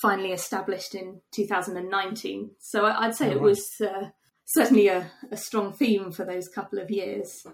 finally 0.00 0.32
established 0.32 0.94
in 0.94 1.20
2019. 1.34 2.50
So 2.60 2.84
I'd 2.84 3.14
say 3.14 3.28
oh, 3.28 3.32
it 3.32 3.40
was 3.40 3.66
uh, 3.80 4.08
certainly 4.46 4.88
a, 4.88 5.10
a, 5.30 5.36
strong 5.36 5.72
theme 5.72 6.12
for 6.12 6.24
those 6.24 6.48
couple 6.48 6.78
of 6.78 6.90
years. 6.90 7.46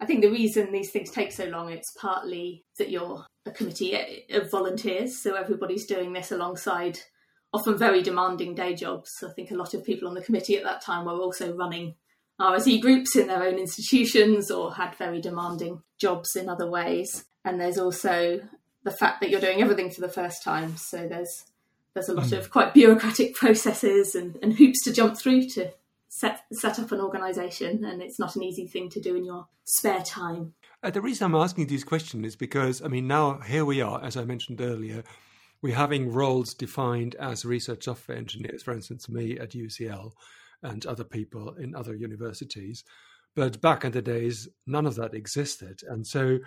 I 0.00 0.06
think 0.06 0.22
the 0.22 0.30
reason 0.30 0.72
these 0.72 0.90
things 0.90 1.10
take 1.10 1.30
so 1.30 1.44
long, 1.46 1.70
it's 1.70 1.92
partly 2.00 2.64
that 2.78 2.90
you're 2.90 3.24
a 3.46 3.50
committee 3.50 4.24
of 4.30 4.50
volunteers, 4.50 5.22
so 5.22 5.34
everybody's 5.34 5.86
doing 5.86 6.12
this 6.12 6.32
alongside 6.32 6.98
often 7.52 7.78
very 7.78 8.02
demanding 8.02 8.54
day 8.54 8.74
jobs. 8.74 9.22
I 9.22 9.32
think 9.32 9.52
a 9.52 9.56
lot 9.56 9.74
of 9.74 9.84
people 9.84 10.08
on 10.08 10.14
the 10.14 10.22
committee 10.22 10.56
at 10.56 10.64
that 10.64 10.82
time 10.82 11.04
were 11.04 11.12
also 11.12 11.54
running 11.54 11.94
RSE 12.40 12.80
groups 12.80 13.16
in 13.16 13.28
their 13.28 13.44
own 13.44 13.58
institutions 13.58 14.50
or 14.50 14.74
had 14.74 14.94
very 14.96 15.20
demanding 15.20 15.82
jobs 15.98 16.34
in 16.34 16.48
other 16.48 16.68
ways. 16.68 17.24
And 17.44 17.60
there's 17.60 17.78
also 17.78 18.40
the 18.82 18.90
fact 18.90 19.20
that 19.20 19.30
you're 19.30 19.40
doing 19.40 19.62
everything 19.62 19.90
for 19.90 20.00
the 20.00 20.08
first 20.08 20.42
time. 20.42 20.76
So 20.76 21.06
there's 21.08 21.44
there's 21.94 22.08
a 22.08 22.14
lot 22.14 22.26
mm. 22.26 22.38
of 22.38 22.50
quite 22.50 22.74
bureaucratic 22.74 23.34
processes 23.36 24.14
and, 24.16 24.36
and 24.42 24.54
hoops 24.54 24.82
to 24.82 24.92
jump 24.92 25.16
through 25.16 25.48
to 25.50 25.70
set 26.08 26.42
set 26.52 26.78
up 26.78 26.90
an 26.92 27.00
organisation, 27.00 27.84
and 27.84 28.02
it's 28.02 28.18
not 28.18 28.36
an 28.36 28.42
easy 28.42 28.66
thing 28.66 28.88
to 28.90 29.00
do 29.00 29.14
in 29.14 29.24
your 29.24 29.46
spare 29.64 30.02
time. 30.02 30.54
Uh, 30.82 30.90
the 30.90 31.00
reason 31.00 31.24
I'm 31.24 31.34
asking 31.34 31.66
these 31.68 31.84
questions 31.84 32.26
is 32.26 32.36
because 32.36 32.82
I 32.82 32.88
mean 32.88 33.06
now 33.06 33.40
here 33.40 33.64
we 33.64 33.80
are, 33.80 34.02
as 34.02 34.16
I 34.16 34.24
mentioned 34.24 34.60
earlier, 34.60 35.04
we're 35.62 35.76
having 35.76 36.12
roles 36.12 36.52
defined 36.52 37.14
as 37.16 37.44
research 37.44 37.84
software 37.84 38.18
engineers. 38.18 38.62
For 38.64 38.72
instance, 38.72 39.08
me 39.08 39.38
at 39.38 39.50
UCL 39.50 40.12
and 40.64 40.84
other 40.84 41.04
people 41.04 41.54
in 41.54 41.76
other 41.76 41.94
universities. 41.94 42.82
But 43.36 43.60
back 43.60 43.84
in 43.84 43.92
the 43.92 44.02
days, 44.02 44.48
none 44.66 44.86
of 44.86 44.96
that 44.96 45.14
existed, 45.14 45.82
and 45.88 46.04
so 46.06 46.38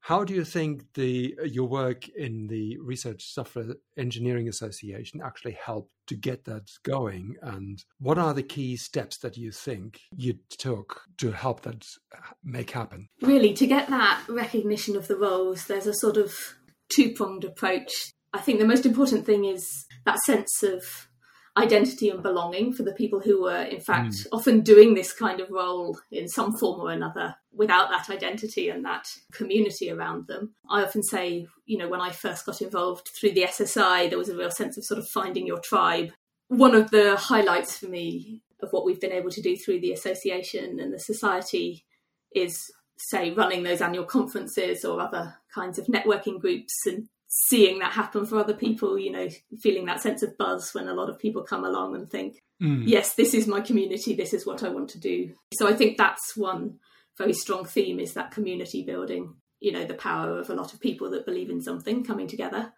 how 0.00 0.24
do 0.24 0.32
you 0.32 0.44
think 0.44 0.94
the 0.94 1.34
your 1.44 1.68
work 1.68 2.08
in 2.08 2.46
the 2.46 2.78
Research 2.78 3.24
Software 3.24 3.74
Engineering 3.96 4.48
Association 4.48 5.20
actually 5.22 5.58
helped 5.62 5.90
to 6.06 6.14
get 6.14 6.44
that 6.44 6.70
going? 6.82 7.36
And 7.42 7.82
what 7.98 8.18
are 8.18 8.32
the 8.32 8.42
key 8.42 8.76
steps 8.76 9.18
that 9.18 9.36
you 9.36 9.50
think 9.50 10.00
you 10.16 10.38
took 10.48 11.02
to 11.18 11.32
help 11.32 11.62
that 11.62 11.84
make 12.44 12.70
happen? 12.70 13.08
Really, 13.20 13.52
to 13.54 13.66
get 13.66 13.90
that 13.90 14.22
recognition 14.28 14.96
of 14.96 15.08
the 15.08 15.16
roles, 15.16 15.66
there's 15.66 15.86
a 15.86 15.94
sort 15.94 16.16
of 16.16 16.54
two 16.90 17.12
pronged 17.12 17.44
approach. 17.44 18.12
I 18.32 18.38
think 18.38 18.60
the 18.60 18.66
most 18.66 18.86
important 18.86 19.26
thing 19.26 19.44
is 19.44 19.86
that 20.04 20.18
sense 20.20 20.62
of 20.62 21.07
identity 21.58 22.08
and 22.08 22.22
belonging 22.22 22.72
for 22.72 22.82
the 22.82 22.92
people 22.92 23.20
who 23.20 23.42
were, 23.42 23.62
in 23.62 23.80
fact, 23.80 24.12
mm. 24.12 24.26
often 24.32 24.60
doing 24.60 24.94
this 24.94 25.12
kind 25.12 25.40
of 25.40 25.50
role 25.50 25.98
in 26.10 26.28
some 26.28 26.56
form 26.56 26.80
or 26.80 26.90
another 26.90 27.34
without 27.52 27.90
that 27.90 28.08
identity 28.08 28.68
and 28.68 28.84
that 28.84 29.08
community 29.32 29.90
around 29.90 30.26
them. 30.28 30.54
I 30.70 30.82
often 30.82 31.02
say, 31.02 31.46
you 31.66 31.76
know, 31.76 31.88
when 31.88 32.00
I 32.00 32.10
first 32.10 32.46
got 32.46 32.62
involved 32.62 33.08
through 33.08 33.32
the 33.32 33.42
SSI, 33.42 34.08
there 34.08 34.18
was 34.18 34.28
a 34.28 34.36
real 34.36 34.50
sense 34.50 34.76
of 34.76 34.84
sort 34.84 34.98
of 34.98 35.08
finding 35.08 35.46
your 35.46 35.60
tribe. 35.60 36.12
One 36.48 36.74
of 36.74 36.90
the 36.90 37.16
highlights 37.16 37.76
for 37.76 37.86
me 37.86 38.42
of 38.60 38.72
what 38.72 38.84
we've 38.84 39.00
been 39.00 39.12
able 39.12 39.30
to 39.30 39.42
do 39.42 39.56
through 39.56 39.80
the 39.80 39.92
association 39.92 40.80
and 40.80 40.92
the 40.92 40.98
society 40.98 41.84
is 42.34 42.70
say 42.96 43.30
running 43.30 43.62
those 43.62 43.80
annual 43.80 44.04
conferences 44.04 44.84
or 44.84 45.00
other 45.00 45.36
kinds 45.54 45.78
of 45.78 45.86
networking 45.86 46.40
groups 46.40 46.86
and 46.86 47.08
seeing 47.28 47.78
that 47.78 47.92
happen 47.92 48.24
for 48.24 48.38
other 48.38 48.54
people, 48.54 48.98
you 48.98 49.12
know, 49.12 49.28
feeling 49.60 49.84
that 49.84 50.00
sense 50.00 50.22
of 50.22 50.36
buzz 50.38 50.70
when 50.72 50.88
a 50.88 50.94
lot 50.94 51.10
of 51.10 51.18
people 51.18 51.42
come 51.42 51.64
along 51.64 51.94
and 51.94 52.10
think, 52.10 52.42
mm. 52.60 52.82
yes, 52.86 53.14
this 53.14 53.34
is 53.34 53.46
my 53.46 53.60
community, 53.60 54.14
this 54.14 54.32
is 54.32 54.46
what 54.46 54.64
I 54.64 54.70
want 54.70 54.88
to 54.90 54.98
do. 54.98 55.34
So 55.54 55.68
I 55.68 55.74
think 55.74 55.98
that's 55.98 56.36
one 56.36 56.78
very 57.18 57.34
strong 57.34 57.66
theme 57.66 58.00
is 58.00 58.14
that 58.14 58.30
community 58.30 58.82
building, 58.82 59.34
you 59.60 59.72
know, 59.72 59.84
the 59.84 59.94
power 59.94 60.38
of 60.38 60.48
a 60.48 60.54
lot 60.54 60.72
of 60.72 60.80
people 60.80 61.10
that 61.10 61.26
believe 61.26 61.50
in 61.50 61.60
something 61.60 62.02
coming 62.02 62.28
together. 62.28 62.72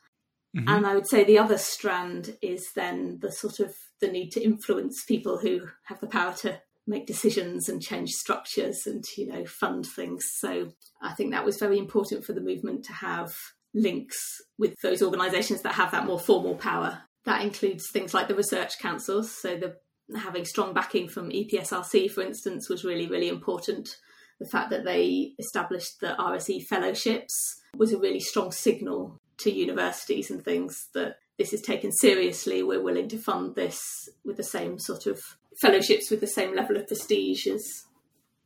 Mm-hmm. 0.57 0.69
And 0.69 0.85
I 0.85 0.95
would 0.95 1.09
say 1.09 1.23
the 1.23 1.39
other 1.39 1.59
strand 1.59 2.37
is 2.43 2.67
then 2.75 3.19
the 3.23 3.31
sort 3.31 3.61
of 3.61 3.73
the 4.01 4.09
need 4.09 4.31
to 4.31 4.43
influence 4.43 5.05
people 5.05 5.39
who 5.39 5.69
have 5.85 6.01
the 6.01 6.09
power 6.09 6.33
to 6.39 6.61
make 6.89 7.07
decisions 7.07 7.69
and 7.69 7.81
change 7.81 8.11
structures 8.11 8.85
and 8.87 9.05
you 9.17 9.27
know 9.27 9.45
fund 9.45 9.87
things 9.87 10.25
so 10.39 10.73
i 11.03 11.13
think 11.13 11.31
that 11.31 11.45
was 11.45 11.59
very 11.59 11.79
important 11.79 12.25
for 12.25 12.33
the 12.33 12.41
movement 12.41 12.83
to 12.83 12.93
have 12.93 13.37
links 13.75 14.41
with 14.59 14.75
those 14.83 15.03
organisations 15.03 15.63
that 15.63 15.75
have 15.75 15.91
that 15.93 16.07
more 16.07 16.19
formal 16.19 16.55
power. 16.55 17.03
That 17.25 17.43
includes 17.43 17.91
things 17.91 18.15
like 18.15 18.29
the 18.29 18.35
research 18.35 18.79
councils. 18.79 19.31
So 19.31 19.57
the 19.57 19.77
having 20.19 20.45
strong 20.45 20.75
backing 20.75 21.09
from 21.09 21.31
EPSRC, 21.31 22.11
for 22.11 22.23
instance, 22.23 22.69
was 22.69 22.85
really, 22.85 23.07
really 23.07 23.29
important. 23.29 23.97
The 24.41 24.49
fact 24.49 24.71
that 24.71 24.85
they 24.85 25.33
established 25.39 26.01
the 26.01 26.17
RSE 26.19 26.65
fellowships 26.67 27.61
was 27.77 27.93
a 27.93 27.99
really 27.99 28.21
strong 28.21 28.51
signal 28.51 29.19
to 29.39 29.53
universities 29.53 30.31
and 30.31 30.43
things 30.43 30.89
that 30.95 31.17
this 31.39 31.53
is 31.53 31.63
taken 31.63 31.93
seriously. 31.93 32.63
We're 32.63 32.83
willing 32.83 33.09
to 33.11 33.19
fund 33.19 33.55
this 33.55 34.09
with 34.25 34.37
the 34.37 34.43
same 34.43 34.79
sort 34.79 35.07
of 35.07 35.21
fellowships 35.61 36.11
with 36.11 36.21
the 36.21 36.27
same 36.27 36.55
level 36.55 36.77
of 36.77 36.87
prestige 36.87 37.47
as, 37.47 37.85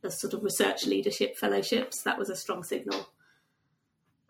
as 0.03 0.19
sort 0.19 0.33
of 0.33 0.43
research 0.43 0.85
leadership 0.85 1.37
fellowships. 1.37 2.03
That 2.03 2.19
was 2.19 2.29
a 2.29 2.35
strong 2.35 2.63
signal 2.63 3.07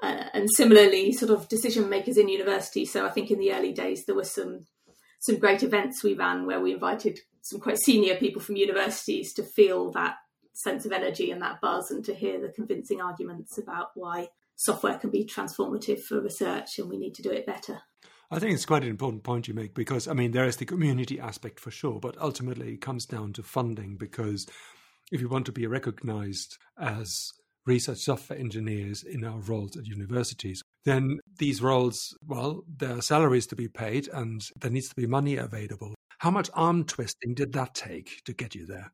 uh, 0.05 0.29
and 0.33 0.47
similarly, 0.55 1.11
sort 1.11 1.31
of 1.31 1.47
decision 1.47 1.89
makers 1.89 2.17
in 2.17 2.29
university. 2.29 2.85
So 2.85 3.05
I 3.05 3.09
think 3.09 3.31
in 3.31 3.39
the 3.39 3.53
early 3.53 3.73
days 3.73 4.05
there 4.05 4.15
were 4.15 4.23
some 4.23 4.65
some 5.19 5.37
great 5.39 5.63
events 5.63 6.03
we 6.03 6.13
ran 6.13 6.45
where 6.45 6.59
we 6.59 6.73
invited 6.73 7.19
some 7.41 7.59
quite 7.59 7.79
senior 7.79 8.15
people 8.15 8.41
from 8.41 8.55
universities 8.55 9.33
to 9.33 9.43
feel 9.43 9.91
that 9.91 10.17
sense 10.53 10.85
of 10.85 10.91
energy 10.91 11.31
and 11.31 11.41
that 11.41 11.59
buzz, 11.59 11.89
and 11.89 12.05
to 12.05 12.13
hear 12.13 12.39
the 12.39 12.49
convincing 12.49 13.01
arguments 13.01 13.57
about 13.57 13.89
why 13.95 14.29
software 14.55 14.97
can 14.97 15.09
be 15.09 15.25
transformative 15.25 16.01
for 16.01 16.21
research 16.21 16.77
and 16.77 16.89
we 16.89 16.97
need 16.97 17.15
to 17.15 17.23
do 17.23 17.31
it 17.31 17.45
better. 17.45 17.81
I 18.31 18.39
think 18.39 18.53
it's 18.53 18.65
quite 18.65 18.83
an 18.83 18.89
important 18.89 19.23
point 19.23 19.47
you 19.47 19.53
make 19.53 19.73
because, 19.73 20.07
I 20.07 20.13
mean, 20.13 20.31
there 20.31 20.45
is 20.45 20.57
the 20.57 20.65
community 20.65 21.19
aspect 21.19 21.59
for 21.59 21.71
sure, 21.71 21.99
but 21.99 22.17
ultimately 22.19 22.73
it 22.73 22.81
comes 22.81 23.05
down 23.05 23.33
to 23.33 23.43
funding 23.43 23.97
because 23.97 24.47
if 25.11 25.21
you 25.21 25.29
want 25.29 25.45
to 25.47 25.51
be 25.51 25.67
recognized 25.67 26.57
as 26.79 27.33
research 27.65 27.99
software 27.99 28.39
engineers 28.39 29.03
in 29.03 29.23
our 29.23 29.39
roles 29.39 29.75
at 29.75 29.85
universities, 29.85 30.61
then 30.83 31.19
these 31.39 31.61
roles, 31.61 32.17
well, 32.25 32.63
there 32.67 32.97
are 32.97 33.01
salaries 33.01 33.47
to 33.47 33.55
be 33.55 33.67
paid 33.67 34.07
and 34.09 34.41
there 34.59 34.71
needs 34.71 34.89
to 34.89 34.95
be 34.95 35.07
money 35.07 35.35
available. 35.35 35.95
How 36.19 36.31
much 36.31 36.49
arm 36.53 36.85
twisting 36.85 37.33
did 37.33 37.53
that 37.53 37.73
take 37.73 38.21
to 38.25 38.33
get 38.33 38.55
you 38.55 38.65
there? 38.65 38.91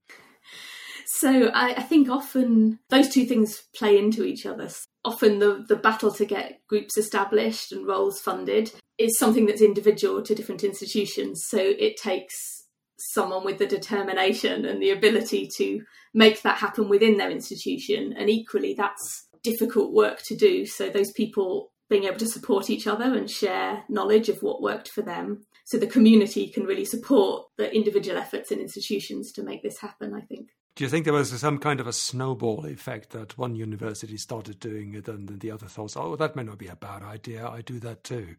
So 1.17 1.47
I, 1.53 1.73
I, 1.73 1.81
think 1.81 2.09
often 2.09 2.79
those 2.89 3.09
two 3.09 3.25
things 3.25 3.63
play 3.75 3.97
into 3.97 4.23
each 4.23 4.45
other. 4.45 4.69
Often 5.03 5.39
the, 5.39 5.65
the 5.67 5.75
battle 5.75 6.11
to 6.13 6.25
get 6.25 6.61
groups 6.67 6.97
established 6.97 7.71
and 7.71 7.85
roles 7.85 8.21
funded 8.21 8.71
is 8.97 9.17
something 9.17 9.45
that's 9.45 9.61
individual 9.61 10.21
to 10.21 10.35
different 10.35 10.63
institutions. 10.63 11.43
So 11.47 11.57
it 11.57 11.97
takes 11.97 12.60
someone 13.09 13.45
with 13.45 13.57
the 13.57 13.67
determination 13.67 14.65
and 14.65 14.81
the 14.81 14.91
ability 14.91 15.49
to 15.57 15.81
make 16.13 16.41
that 16.41 16.57
happen 16.57 16.89
within 16.89 17.17
their 17.17 17.31
institution. 17.31 18.13
And 18.17 18.29
equally, 18.29 18.73
that's 18.73 19.27
difficult 19.43 19.93
work 19.93 20.21
to 20.23 20.35
do. 20.35 20.65
So, 20.65 20.89
those 20.89 21.11
people 21.11 21.71
being 21.89 22.05
able 22.05 22.19
to 22.19 22.27
support 22.27 22.69
each 22.69 22.87
other 22.87 23.13
and 23.13 23.29
share 23.29 23.83
knowledge 23.89 24.29
of 24.29 24.41
what 24.41 24.61
worked 24.61 24.89
for 24.89 25.01
them. 25.01 25.45
So, 25.65 25.77
the 25.77 25.87
community 25.87 26.47
can 26.47 26.65
really 26.65 26.85
support 26.85 27.47
the 27.57 27.73
individual 27.73 28.17
efforts 28.17 28.51
in 28.51 28.59
institutions 28.59 29.31
to 29.33 29.43
make 29.43 29.63
this 29.63 29.79
happen, 29.79 30.13
I 30.13 30.21
think. 30.21 30.49
Do 30.75 30.85
you 30.85 30.89
think 30.89 31.03
there 31.03 31.13
was 31.13 31.37
some 31.37 31.57
kind 31.57 31.81
of 31.81 31.87
a 31.87 31.93
snowball 31.93 32.65
effect 32.65 33.09
that 33.09 33.37
one 33.37 33.55
university 33.55 34.15
started 34.15 34.59
doing 34.59 34.93
it 34.93 35.07
and 35.09 35.27
then 35.27 35.39
the 35.39 35.51
other 35.51 35.67
thought, 35.67 35.97
oh, 35.97 36.15
that 36.15 36.35
may 36.35 36.43
not 36.43 36.59
be 36.59 36.67
a 36.67 36.77
bad 36.77 37.03
idea, 37.03 37.47
I 37.47 37.61
do 37.61 37.77
that 37.81 38.05
too? 38.05 38.35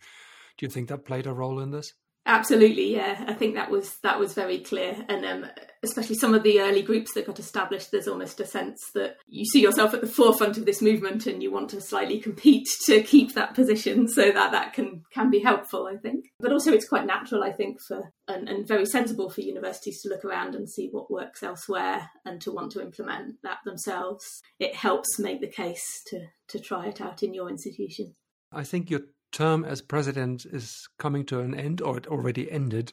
Do 0.57 0.67
you 0.67 0.71
think 0.71 0.89
that 0.89 1.05
played 1.05 1.27
a 1.27 1.33
role 1.33 1.61
in 1.61 1.73
this? 1.73 1.93
Absolutely, 2.25 2.95
yeah. 2.95 3.25
I 3.27 3.35
think 3.35 3.57
that 3.57 3.71
was 3.71 3.97
that 4.03 4.21
was 4.21 4.33
very 4.33 4.59
clear, 4.61 5.05
and 5.09 5.25
um, 5.25 5.47
especially 5.83 6.15
some 6.15 6.35
of 6.35 6.45
the 6.45 6.61
early 6.61 6.83
groups 6.83 7.15
that 7.15 7.27
got 7.27 7.41
established. 7.41 7.91
There's 7.91 8.07
almost 8.07 8.39
a 8.39 8.47
sense 8.47 8.81
that 8.95 9.17
you 9.27 9.45
see 9.45 9.61
yourself 9.61 9.93
at 9.93 10.03
the 10.03 10.07
forefront 10.07 10.57
of 10.57 10.65
this 10.65 10.81
movement, 10.81 11.27
and 11.27 11.43
you 11.43 11.51
want 11.51 11.71
to 11.71 11.81
slightly 11.81 12.21
compete 12.21 12.69
to 12.87 13.03
keep 13.03 13.35
that 13.35 13.55
position, 13.55 14.07
so 14.07 14.31
that 14.31 14.53
that 14.53 14.73
can 14.73 15.03
can 15.13 15.31
be 15.31 15.41
helpful. 15.41 15.89
I 15.93 15.97
think, 15.97 16.27
but 16.39 16.53
also 16.53 16.73
it's 16.73 16.89
quite 16.89 17.07
natural, 17.07 17.43
I 17.43 17.51
think, 17.51 17.79
for 17.89 18.13
and, 18.29 18.49
and 18.49 18.69
very 18.69 18.87
sensible 18.87 19.29
for 19.29 19.41
universities 19.41 20.01
to 20.03 20.09
look 20.09 20.25
around 20.25 20.55
and 20.55 20.71
see 20.71 20.91
what 20.93 21.11
works 21.11 21.43
elsewhere, 21.43 22.09
and 22.25 22.41
to 22.43 22.53
want 22.53 22.71
to 22.73 22.83
implement 22.83 23.35
that 23.43 23.59
themselves. 23.65 24.25
It 24.61 24.77
helps 24.77 25.19
make 25.19 25.41
the 25.41 25.49
case 25.49 25.85
to 26.07 26.27
to 26.49 26.61
try 26.61 26.87
it 26.87 27.01
out 27.01 27.25
in 27.25 27.35
your 27.35 27.51
institution. 27.51 28.15
I 28.53 28.63
think 28.63 28.91
you're 28.91 29.07
term 29.33 29.65
as 29.65 29.83
president 29.83 30.45
is 30.47 30.89
coming 30.99 31.25
to 31.27 31.41
an 31.41 31.55
end 31.55 31.81
or 31.81 31.97
it 31.99 32.07
already 32.07 32.51
ended. 32.51 32.93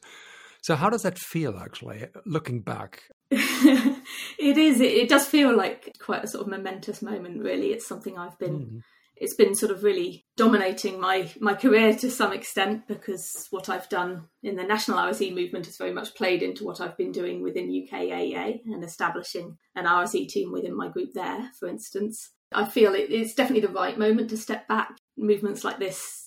So, 0.61 0.75
how 0.75 0.89
does 0.89 1.03
that 1.03 1.17
feel 1.17 1.57
actually, 1.57 2.07
looking 2.25 2.61
back? 2.61 3.03
it 3.31 4.57
is. 4.57 4.81
It, 4.81 4.93
it, 4.93 5.09
does 5.09 5.25
feel 5.25 5.55
like 5.55 5.95
quite 5.99 6.23
a 6.23 6.27
sort 6.27 6.41
of 6.41 6.49
momentous 6.49 7.01
moment, 7.01 7.41
really. 7.41 7.67
It's 7.67 7.87
something 7.87 8.17
I've 8.17 8.37
been. 8.39 8.59
Mm. 8.59 8.81
It's 9.15 9.35
been 9.35 9.53
sort 9.53 9.73
of 9.73 9.83
really 9.83 10.25
dominating 10.37 10.99
my 10.99 11.29
my 11.39 11.53
career 11.53 11.93
to 11.95 12.09
some 12.09 12.31
extent 12.31 12.87
because 12.87 13.47
what 13.51 13.69
I've 13.69 13.89
done 13.89 14.27
in 14.43 14.55
the 14.55 14.63
national 14.63 14.97
RSE 14.97 15.33
movement 15.33 15.65
has 15.65 15.77
very 15.77 15.91
much 15.91 16.15
played 16.15 16.41
into 16.41 16.63
what 16.63 16.79
I've 16.79 16.97
been 16.97 17.11
doing 17.11 17.43
within 17.43 17.69
UKAEA 17.69 18.61
and 18.65 18.83
establishing 18.83 19.57
an 19.75 19.85
RSE 19.85 20.27
team 20.29 20.51
within 20.51 20.75
my 20.75 20.87
group 20.87 21.09
there, 21.13 21.51
for 21.59 21.67
instance. 21.67 22.31
I 22.53 22.65
feel 22.65 22.95
it, 22.95 23.11
it's 23.11 23.35
definitely 23.35 23.67
the 23.67 23.73
right 23.73 23.97
moment 23.97 24.29
to 24.31 24.37
step 24.37 24.67
back. 24.67 24.97
Movements 25.17 25.63
like 25.63 25.79
this 25.79 26.18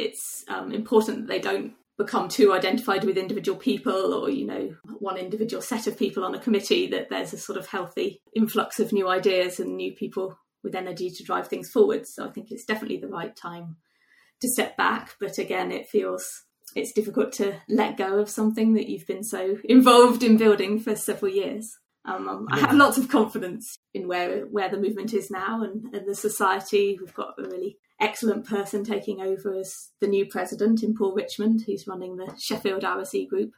it's 0.00 0.44
um, 0.48 0.72
important 0.72 1.26
that 1.26 1.28
they 1.28 1.38
don't 1.38 1.74
become 2.00 2.28
too 2.28 2.54
identified 2.54 3.04
with 3.04 3.18
individual 3.18 3.58
people 3.58 4.14
or 4.14 4.30
you 4.30 4.46
know 4.46 4.74
one 4.98 5.18
individual 5.18 5.62
set 5.62 5.86
of 5.86 5.98
people 5.98 6.24
on 6.24 6.34
a 6.34 6.40
committee 6.40 6.86
that 6.86 7.10
there's 7.10 7.34
a 7.34 7.38
sort 7.38 7.58
of 7.58 7.66
healthy 7.66 8.22
influx 8.34 8.80
of 8.80 8.92
new 8.92 9.06
ideas 9.06 9.60
and 9.60 9.76
new 9.76 9.92
people 9.92 10.38
with 10.64 10.74
energy 10.74 11.10
to 11.10 11.24
drive 11.24 11.48
things 11.48 11.70
forward. 11.70 12.06
So 12.06 12.26
i 12.26 12.30
think 12.30 12.50
it's 12.50 12.64
definitely 12.64 12.98
the 12.98 13.08
right 13.08 13.34
time 13.36 13.76
to 14.40 14.48
step 14.48 14.76
back. 14.76 15.14
But 15.20 15.36
again 15.38 15.70
it 15.70 15.88
feels 15.88 16.44
it's 16.74 16.92
difficult 16.92 17.32
to 17.32 17.56
let 17.68 17.96
go 17.96 18.18
of 18.18 18.30
something 18.30 18.74
that 18.74 18.88
you've 18.88 19.06
been 19.06 19.24
so 19.24 19.58
involved 19.64 20.22
in 20.22 20.38
building 20.38 20.80
for 20.80 20.96
several 20.96 21.32
years. 21.32 21.70
Um, 22.06 22.28
um 22.28 22.46
I 22.50 22.60
have 22.60 22.74
lots 22.74 22.96
of 22.96 23.10
confidence 23.10 23.76
in 23.92 24.08
where 24.08 24.46
where 24.46 24.70
the 24.70 24.80
movement 24.80 25.12
is 25.12 25.30
now 25.30 25.62
and, 25.62 25.94
and 25.94 26.08
the 26.08 26.14
society. 26.14 26.96
We've 26.98 27.14
got 27.14 27.34
a 27.38 27.42
really 27.42 27.76
excellent 28.00 28.46
person 28.46 28.84
taking 28.84 29.20
over 29.20 29.54
as 29.54 29.90
the 30.00 30.06
new 30.06 30.26
president 30.26 30.82
in 30.82 30.94
Paul 30.96 31.14
Richmond, 31.14 31.62
who's 31.66 31.86
running 31.86 32.16
the 32.16 32.34
Sheffield 32.38 32.82
RSE 32.82 33.28
group. 33.28 33.52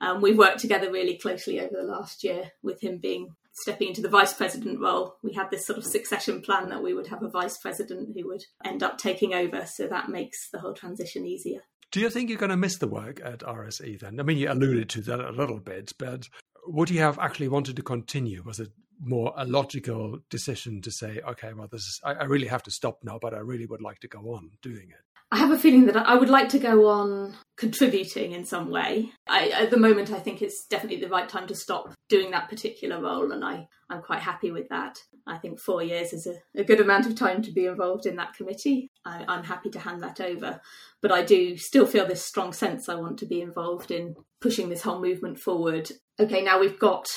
Um, 0.00 0.20
we've 0.20 0.38
worked 0.38 0.60
together 0.60 0.90
really 0.90 1.16
closely 1.16 1.60
over 1.60 1.74
the 1.74 1.86
last 1.86 2.22
year 2.22 2.52
with 2.62 2.82
him 2.82 2.98
being 2.98 3.34
stepping 3.52 3.88
into 3.88 4.02
the 4.02 4.08
vice 4.08 4.34
president 4.34 4.80
role. 4.80 5.16
We 5.22 5.32
had 5.32 5.50
this 5.50 5.66
sort 5.66 5.78
of 5.78 5.84
succession 5.84 6.42
plan 6.42 6.68
that 6.68 6.82
we 6.82 6.92
would 6.92 7.06
have 7.06 7.22
a 7.22 7.28
vice 7.28 7.56
president 7.56 8.10
who 8.14 8.28
would 8.28 8.44
end 8.64 8.82
up 8.82 8.98
taking 8.98 9.32
over, 9.32 9.64
so 9.64 9.86
that 9.86 10.10
makes 10.10 10.50
the 10.50 10.58
whole 10.58 10.74
transition 10.74 11.24
easier. 11.24 11.60
Do 11.90 12.00
you 12.00 12.10
think 12.10 12.28
you're 12.28 12.38
going 12.38 12.50
to 12.50 12.56
miss 12.56 12.78
the 12.78 12.88
work 12.88 13.20
at 13.24 13.38
RSE 13.40 13.98
then? 14.00 14.20
I 14.20 14.22
mean, 14.22 14.36
you 14.36 14.50
alluded 14.50 14.90
to 14.90 15.00
that 15.02 15.20
a 15.20 15.30
little 15.30 15.60
bit, 15.60 15.92
but 15.98 16.28
would 16.66 16.90
you 16.90 16.98
have 16.98 17.18
actually 17.18 17.48
wanted 17.48 17.76
to 17.76 17.82
continue? 17.82 18.42
Was 18.44 18.60
it 18.60 18.70
more 19.00 19.32
a 19.36 19.44
logical 19.44 20.18
decision 20.30 20.80
to 20.82 20.90
say, 20.90 21.20
okay, 21.28 21.52
well, 21.52 21.68
this 21.70 21.82
is, 21.82 22.00
I, 22.04 22.14
I 22.14 22.24
really 22.24 22.46
have 22.46 22.62
to 22.64 22.70
stop 22.70 22.98
now, 23.02 23.18
but 23.20 23.34
I 23.34 23.38
really 23.38 23.66
would 23.66 23.82
like 23.82 24.00
to 24.00 24.08
go 24.08 24.34
on 24.34 24.50
doing 24.62 24.88
it? 24.90 25.05
I 25.32 25.38
have 25.38 25.50
a 25.50 25.58
feeling 25.58 25.86
that 25.86 25.96
I 25.96 26.14
would 26.14 26.30
like 26.30 26.48
to 26.50 26.58
go 26.58 26.86
on 26.86 27.34
contributing 27.56 28.32
in 28.32 28.44
some 28.44 28.70
way. 28.70 29.10
I, 29.26 29.48
at 29.48 29.70
the 29.70 29.76
moment, 29.76 30.12
I 30.12 30.20
think 30.20 30.40
it's 30.40 30.66
definitely 30.66 31.00
the 31.00 31.08
right 31.08 31.28
time 31.28 31.48
to 31.48 31.54
stop 31.54 31.92
doing 32.08 32.30
that 32.30 32.48
particular 32.48 33.00
role, 33.00 33.32
and 33.32 33.44
I, 33.44 33.66
I'm 33.90 34.02
quite 34.02 34.20
happy 34.20 34.52
with 34.52 34.68
that. 34.68 34.98
I 35.26 35.38
think 35.38 35.58
four 35.58 35.82
years 35.82 36.12
is 36.12 36.28
a, 36.28 36.60
a 36.60 36.64
good 36.64 36.80
amount 36.80 37.06
of 37.06 37.16
time 37.16 37.42
to 37.42 37.52
be 37.52 37.66
involved 37.66 38.06
in 38.06 38.16
that 38.16 38.34
committee. 38.34 38.90
I, 39.04 39.24
I'm 39.26 39.42
happy 39.42 39.70
to 39.70 39.80
hand 39.80 40.02
that 40.04 40.20
over, 40.20 40.60
but 41.02 41.10
I 41.10 41.22
do 41.22 41.56
still 41.56 41.86
feel 41.86 42.06
this 42.06 42.24
strong 42.24 42.52
sense 42.52 42.88
I 42.88 42.94
want 42.94 43.18
to 43.18 43.26
be 43.26 43.40
involved 43.40 43.90
in 43.90 44.14
pushing 44.40 44.68
this 44.68 44.82
whole 44.82 45.00
movement 45.00 45.40
forward. 45.40 45.90
Okay, 46.20 46.42
now 46.42 46.60
we've 46.60 46.78
got 46.78 47.08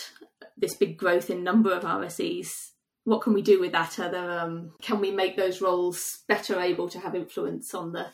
this 0.57 0.73
big 0.75 0.97
growth 0.97 1.29
in 1.29 1.43
number 1.43 1.71
of 1.71 1.83
RSEs 1.83 2.49
what 3.09 3.21
can 3.21 3.33
we 3.33 3.41
do 3.41 3.59
with 3.59 3.71
that? 3.71 3.97
Are 3.99 4.09
there, 4.09 4.39
um, 4.39 4.71
can 4.81 4.99
we 4.99 5.09
make 5.09 5.35
those 5.35 5.61
roles 5.61 6.19
better 6.27 6.59
able 6.59 6.87
to 6.89 6.99
have 6.99 7.15
influence 7.15 7.73
on 7.73 7.91
the 7.91 8.07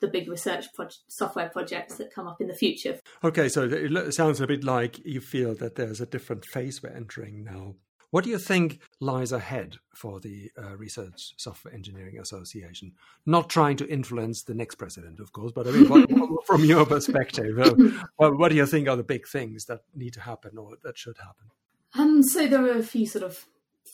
the 0.00 0.08
big 0.08 0.28
research 0.28 0.66
pro- 0.74 0.88
software 1.08 1.48
projects 1.48 1.94
that 1.94 2.12
come 2.12 2.26
up 2.26 2.40
in 2.40 2.48
the 2.48 2.54
future? 2.54 3.00
Okay, 3.22 3.48
so 3.48 3.62
it 3.62 4.12
sounds 4.12 4.40
a 4.40 4.46
bit 4.46 4.62
like 4.62 5.00
you 5.04 5.20
feel 5.20 5.54
that 5.54 5.76
there's 5.76 6.00
a 6.00 6.06
different 6.06 6.44
phase 6.44 6.82
we're 6.82 6.90
entering 6.90 7.42
now. 7.42 7.76
What 8.10 8.24
do 8.24 8.30
you 8.30 8.38
think 8.38 8.80
lies 9.00 9.32
ahead 9.32 9.76
for 9.94 10.20
the 10.20 10.50
uh, 10.58 10.76
Research 10.76 11.32
Software 11.38 11.72
Engineering 11.72 12.18
Association? 12.20 12.92
Not 13.24 13.48
trying 13.48 13.78
to 13.78 13.88
influence 13.88 14.42
the 14.42 14.54
next 14.54 14.74
president, 14.74 15.20
of 15.20 15.32
course, 15.32 15.52
but 15.52 15.66
I 15.66 15.70
mean, 15.70 15.88
what, 15.88 16.46
from 16.46 16.64
your 16.64 16.84
perspective, 16.96 17.58
uh, 17.58 18.30
what 18.30 18.50
do 18.50 18.56
you 18.56 18.66
think 18.66 18.88
are 18.88 18.96
the 18.96 19.02
big 19.02 19.26
things 19.26 19.64
that 19.64 19.80
need 19.94 20.12
to 20.12 20.20
happen 20.20 20.58
or 20.58 20.76
that 20.84 20.98
should 20.98 21.16
happen? 21.16 21.46
Um, 21.94 22.22
so 22.22 22.46
there 22.46 22.64
are 22.64 22.78
a 22.78 22.82
few 22.82 23.06
sort 23.06 23.24
of 23.24 23.46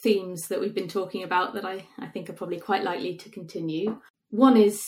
themes 0.02 0.49
that 0.49 0.61
we've 0.61 0.75
been 0.75 0.88
talking 0.88 1.23
about 1.23 1.54
that 1.54 1.64
I, 1.64 1.87
I 1.99 2.06
think 2.06 2.30
are 2.30 2.35
probably 2.35 2.61
quite 2.61 2.85
likely 2.85 3.16
to 3.16 3.28
continue. 3.28 4.00
One 4.30 4.56
is 4.56 4.82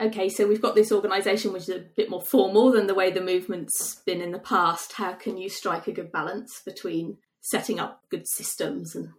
okay, 0.00 0.28
so 0.28 0.46
we've 0.46 0.62
got 0.62 0.74
this 0.74 0.92
organisation 0.92 1.52
which 1.52 1.64
is 1.64 1.68
a 1.70 1.84
bit 1.96 2.10
more 2.10 2.22
formal 2.22 2.72
than 2.72 2.86
the 2.86 2.94
way 2.94 3.10
the 3.10 3.20
movement's 3.20 4.02
been 4.06 4.20
in 4.20 4.32
the 4.32 4.38
past. 4.38 4.92
How 4.92 5.12
can 5.12 5.36
you 5.36 5.48
strike 5.48 5.86
a 5.86 5.92
good 5.92 6.12
balance 6.12 6.62
between 6.64 7.18
setting 7.40 7.78
up 7.78 8.02
good 8.10 8.26
systems 8.26 8.94
and 8.94 9.10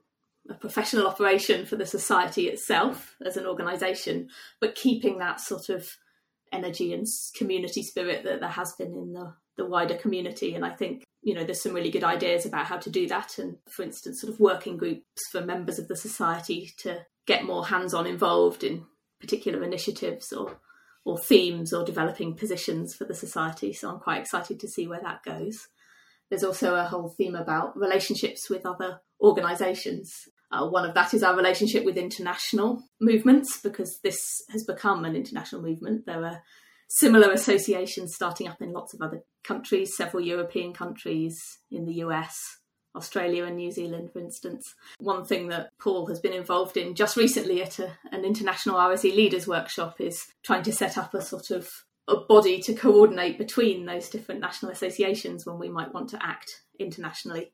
a 0.49 0.53
professional 0.53 1.07
operation 1.07 1.65
for 1.65 1.75
the 1.75 1.85
society 1.85 2.47
itself 2.47 3.15
as 3.25 3.37
an 3.37 3.45
organisation, 3.45 4.29
but 4.59 4.75
keeping 4.75 5.17
that 5.17 5.39
sort 5.39 5.69
of 5.69 5.87
energy 6.55 6.93
and 6.93 7.05
community 7.35 7.83
spirit 7.83 8.23
that 8.23 8.39
there 8.39 8.49
has 8.49 8.73
been 8.73 8.95
in 8.95 9.13
the, 9.13 9.33
the 9.57 9.65
wider 9.65 9.95
community? 9.95 10.55
And 10.55 10.65
I 10.65 10.71
think 10.71 11.03
you 11.25 11.33
know, 11.33 11.43
there's 11.43 11.61
some 11.61 11.73
really 11.73 11.89
good 11.89 12.03
ideas 12.03 12.45
about 12.45 12.67
how 12.67 12.77
to 12.77 12.89
do 12.91 13.07
that. 13.07 13.39
And 13.39 13.57
for 13.67 13.81
instance, 13.81 14.21
sort 14.21 14.31
of 14.31 14.39
working 14.39 14.77
groups 14.77 15.27
for 15.31 15.41
members 15.41 15.79
of 15.79 15.87
the 15.87 15.95
society 15.95 16.71
to 16.77 16.99
get 17.25 17.43
more 17.43 17.65
hands-on 17.65 18.05
involved 18.05 18.63
in 18.63 18.85
particular 19.19 19.63
initiatives 19.63 20.31
or 20.31 20.59
or 21.03 21.17
themes 21.19 21.71
or 21.71 21.83
developing 21.85 22.35
positions 22.35 22.95
for 22.95 23.05
the 23.05 23.13
society. 23.13 23.73
So 23.73 23.89
I'm 23.89 23.99
quite 23.99 24.21
excited 24.21 24.59
to 24.59 24.67
see 24.67 24.87
where 24.87 25.01
that 25.01 25.23
goes. 25.23 25.67
There's 26.29 26.43
also 26.43 26.75
a 26.75 26.83
whole 26.83 27.09
theme 27.09 27.35
about 27.35 27.77
relationships 27.77 28.49
with 28.49 28.65
other 28.65 29.01
organisations. 29.21 30.27
Uh, 30.55 30.65
one 30.65 30.85
of 30.85 30.93
that 30.93 31.13
is 31.13 31.21
our 31.21 31.35
relationship 31.35 31.83
with 31.83 31.97
international 31.97 32.81
movements, 33.01 33.59
because 33.61 33.99
this 34.03 34.41
has 34.49 34.63
become 34.63 35.03
an 35.03 35.15
international 35.15 35.61
movement. 35.61 36.05
There 36.05 36.23
are 36.23 36.41
similar 36.87 37.31
associations 37.31 38.15
starting 38.15 38.47
up 38.47 38.61
in 38.61 38.71
lots 38.71 38.93
of 38.93 39.01
other 39.01 39.21
countries, 39.43 39.97
several 39.97 40.23
European 40.23 40.73
countries, 40.73 41.37
in 41.69 41.85
the 41.85 41.95
US, 41.95 42.37
Australia, 42.95 43.43
and 43.43 43.57
New 43.57 43.71
Zealand, 43.71 44.11
for 44.13 44.19
instance. 44.19 44.73
One 44.99 45.25
thing 45.25 45.49
that 45.49 45.71
Paul 45.77 46.05
has 46.07 46.21
been 46.21 46.31
involved 46.31 46.77
in 46.77 46.95
just 46.95 47.17
recently 47.17 47.61
at 47.61 47.79
a, 47.79 47.91
an 48.13 48.23
international 48.23 48.77
RSE 48.77 49.13
leaders 49.13 49.47
workshop 49.47 49.99
is 49.99 50.25
trying 50.41 50.63
to 50.63 50.71
set 50.71 50.97
up 50.97 51.13
a 51.13 51.21
sort 51.21 51.51
of 51.51 51.69
a 52.07 52.15
body 52.15 52.61
to 52.61 52.73
coordinate 52.73 53.37
between 53.37 53.85
those 53.85 54.09
different 54.09 54.39
national 54.39 54.71
associations 54.71 55.45
when 55.45 55.59
we 55.59 55.67
might 55.67 55.93
want 55.93 56.07
to 56.11 56.25
act 56.25 56.61
internationally 56.79 57.51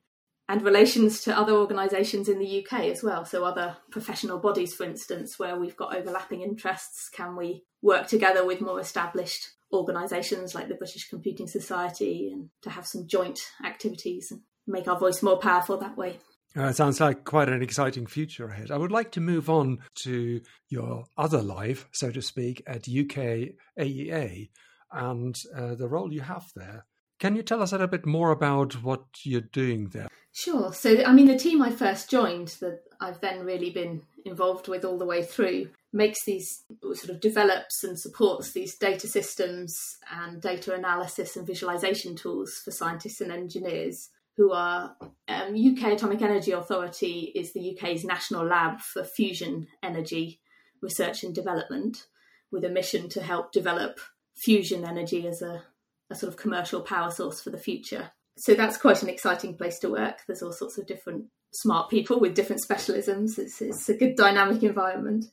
and 0.52 0.64
relations 0.64 1.22
to 1.22 1.38
other 1.38 1.54
organisations 1.54 2.28
in 2.28 2.38
the 2.38 2.62
UK 2.62 2.82
as 2.88 3.02
well. 3.02 3.24
So, 3.24 3.46
other 3.46 3.78
professional 3.90 4.38
bodies, 4.38 4.74
for 4.74 4.84
instance, 4.84 5.40
where 5.40 5.58
we've 5.58 5.78
got 5.78 5.96
overlapping 5.96 6.42
interests, 6.42 7.08
can 7.08 7.38
we 7.38 7.64
work 7.82 8.08
together 8.08 8.46
with 8.46 8.60
more 8.60 8.82
established 8.82 9.52
organisations 9.72 10.54
like 10.54 10.68
the 10.68 10.76
British 10.76 11.08
Computing 11.08 11.48
Society 11.48 12.30
and 12.34 12.50
to 12.64 12.70
have 12.70 12.86
some 12.86 13.08
joint 13.08 13.40
activities 13.64 14.30
and 14.30 14.42
make 14.68 14.90
our 14.90 15.00
voice 15.00 15.24
more 15.24 15.38
powerful 15.38 15.78
that 15.78 15.96
way? 15.96 16.18
Uh, 16.58 16.64
it 16.64 16.76
sounds 16.76 17.00
like 17.00 17.24
quite 17.24 17.48
an 17.48 17.64
exciting 17.64 18.06
future 18.06 18.50
ahead. 18.50 18.72
I 18.72 18.78
would 18.78 18.92
like 18.92 19.12
to 19.12 19.22
move 19.22 19.50
on 19.50 19.80
to 20.04 20.42
your 20.68 21.06
other 21.18 21.42
life, 21.42 21.88
so 21.94 22.12
to 22.12 22.22
speak, 22.22 22.62
at 22.68 22.90
UK 22.90 23.54
AEA 23.80 24.50
and 24.92 25.42
uh, 25.56 25.76
the 25.76 25.88
role 25.88 26.12
you 26.12 26.20
have 26.20 26.52
there. 26.58 26.86
Can 27.22 27.38
you 27.38 27.44
tell 27.44 27.62
us 27.62 27.72
a 27.72 27.76
little 27.76 27.88
bit 27.88 28.06
more 28.06 28.32
about 28.32 28.84
what 28.84 29.06
you're 29.24 29.42
doing 29.42 29.90
there? 29.90 30.10
Sure. 30.34 30.74
So, 30.74 31.04
I 31.04 31.12
mean, 31.12 31.28
the 31.28 31.38
team 31.38 31.62
I 31.62 31.72
first 31.72 32.10
joined, 32.10 32.50
that 32.62 32.84
I've 33.00 33.20
then 33.20 33.46
really 33.46 33.70
been 33.70 34.04
involved 34.26 34.68
with 34.68 34.86
all 34.86 34.98
the 34.98 35.06
way 35.06 35.24
through, 35.24 35.70
makes 35.92 36.24
these 36.24 36.64
sort 36.82 37.10
of 37.10 37.20
develops 37.20 37.84
and 37.84 38.00
supports 38.00 38.52
these 38.52 38.78
data 38.78 39.08
systems 39.08 39.98
and 40.10 40.42
data 40.42 40.74
analysis 40.74 41.36
and 41.36 41.46
visualization 41.46 42.16
tools 42.16 42.62
for 42.64 42.72
scientists 42.72 43.20
and 43.20 43.32
engineers 43.32 44.10
who 44.38 44.54
are 44.54 44.96
um, 45.28 45.54
UK 45.54 45.94
Atomic 45.94 46.22
Energy 46.22 46.54
Authority 46.54 47.34
is 47.36 47.52
the 47.52 47.76
UK's 47.76 48.06
national 48.06 48.46
lab 48.46 48.80
for 48.80 49.04
fusion 49.04 49.68
energy 49.84 50.40
research 50.82 51.24
and 51.24 51.36
development 51.36 52.06
with 52.52 52.64
a 52.64 52.70
mission 52.70 53.10
to 53.10 53.22
help 53.22 53.52
develop 53.52 54.00
fusion 54.34 54.86
energy 54.86 55.28
as 55.28 55.42
a 55.42 55.64
a 56.12 56.16
sort 56.16 56.32
of 56.32 56.38
commercial 56.38 56.82
power 56.82 57.10
source 57.10 57.42
for 57.42 57.50
the 57.50 57.58
future. 57.58 58.12
So 58.38 58.54
that's 58.54 58.78
quite 58.78 59.04
an 59.04 59.10
exciting 59.10 59.56
place 59.56 59.80
to 59.80 59.90
work. 59.90 60.20
There's 60.28 60.42
all 60.42 60.54
sorts 60.54 60.78
of 60.78 60.88
different 60.88 61.26
smart 61.54 61.90
people 61.90 62.20
with 62.20 62.36
different 62.36 62.62
specialisms. 62.68 63.38
It's, 63.38 63.62
it's 63.62 63.90
a 63.90 63.98
good 63.98 64.16
dynamic 64.16 64.64
environment. 64.64 65.26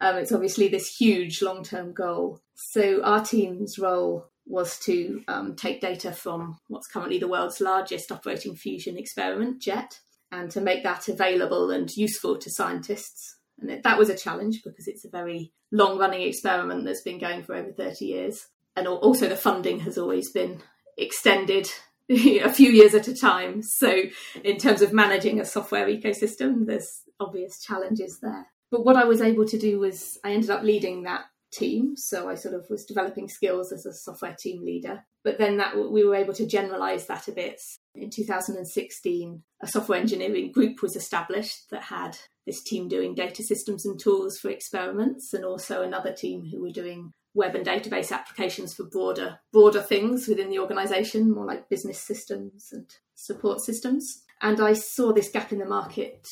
Um, 0.00 0.16
it's 0.16 0.32
obviously 0.32 0.68
this 0.68 0.96
huge 0.96 1.42
long 1.42 1.64
term 1.64 1.92
goal. 1.92 2.40
So 2.54 3.02
our 3.02 3.24
team's 3.24 3.78
role 3.78 4.28
was 4.46 4.78
to 4.80 5.22
um, 5.26 5.56
take 5.56 5.80
data 5.80 6.12
from 6.12 6.58
what's 6.68 6.86
currently 6.86 7.18
the 7.18 7.28
world's 7.28 7.60
largest 7.60 8.12
operating 8.12 8.54
fusion 8.54 8.96
experiment, 8.98 9.60
JET, 9.60 9.98
and 10.30 10.50
to 10.50 10.60
make 10.60 10.82
that 10.84 11.08
available 11.08 11.70
and 11.70 11.90
useful 11.96 12.36
to 12.38 12.50
scientists. 12.50 13.36
And 13.58 13.70
it, 13.70 13.82
that 13.84 13.98
was 13.98 14.10
a 14.10 14.16
challenge 14.16 14.62
because 14.64 14.86
it's 14.86 15.04
a 15.04 15.10
very 15.10 15.52
long 15.72 15.98
running 15.98 16.22
experiment 16.22 16.84
that's 16.84 17.02
been 17.02 17.18
going 17.18 17.42
for 17.42 17.54
over 17.54 17.72
30 17.72 18.04
years 18.04 18.46
and 18.76 18.86
also 18.86 19.28
the 19.28 19.36
funding 19.36 19.80
has 19.80 19.98
always 19.98 20.30
been 20.30 20.60
extended 20.96 21.68
a 22.10 22.52
few 22.52 22.70
years 22.70 22.94
at 22.94 23.08
a 23.08 23.14
time. 23.14 23.62
So, 23.62 24.02
in 24.42 24.58
terms 24.58 24.82
of 24.82 24.92
managing 24.92 25.40
a 25.40 25.44
software 25.44 25.86
ecosystem, 25.86 26.66
there's 26.66 27.02
obvious 27.20 27.60
challenges 27.60 28.18
there. 28.20 28.46
But 28.70 28.84
what 28.84 28.96
I 28.96 29.04
was 29.04 29.20
able 29.20 29.46
to 29.46 29.58
do 29.58 29.78
was 29.78 30.18
I 30.24 30.32
ended 30.32 30.50
up 30.50 30.62
leading 30.62 31.04
that 31.04 31.24
team. 31.54 31.96
So 31.96 32.28
I 32.28 32.34
sort 32.34 32.54
of 32.54 32.66
was 32.68 32.84
developing 32.84 33.28
skills 33.28 33.72
as 33.72 33.86
a 33.86 33.92
software 33.92 34.36
team 34.38 34.64
leader. 34.64 35.04
But 35.22 35.38
then 35.38 35.56
that 35.58 35.76
we 35.76 36.04
were 36.04 36.16
able 36.16 36.34
to 36.34 36.46
generalize 36.46 37.06
that 37.06 37.28
a 37.28 37.32
bit. 37.32 37.60
In 37.94 38.10
2016, 38.10 39.42
a 39.62 39.66
software 39.66 39.98
engineering 39.98 40.52
group 40.52 40.82
was 40.82 40.96
established 40.96 41.70
that 41.70 41.84
had 41.84 42.18
this 42.46 42.62
team 42.62 42.88
doing 42.88 43.14
data 43.14 43.42
systems 43.42 43.86
and 43.86 43.98
tools 43.98 44.38
for 44.38 44.50
experiments, 44.50 45.32
and 45.32 45.44
also 45.44 45.82
another 45.82 46.12
team 46.12 46.44
who 46.44 46.60
were 46.60 46.70
doing 46.70 47.12
web 47.34 47.54
and 47.54 47.66
database 47.66 48.12
applications 48.12 48.72
for 48.72 48.84
broader 48.84 49.38
broader 49.52 49.82
things 49.82 50.28
within 50.28 50.50
the 50.50 50.58
organization 50.58 51.32
more 51.32 51.44
like 51.44 51.68
business 51.68 51.98
systems 51.98 52.70
and 52.72 52.86
support 53.14 53.60
systems. 53.60 54.22
And 54.40 54.60
i 54.60 54.72
saw 54.72 55.12
this 55.12 55.30
gap 55.30 55.52
in 55.52 55.58
the 55.58 55.66
market 55.66 56.28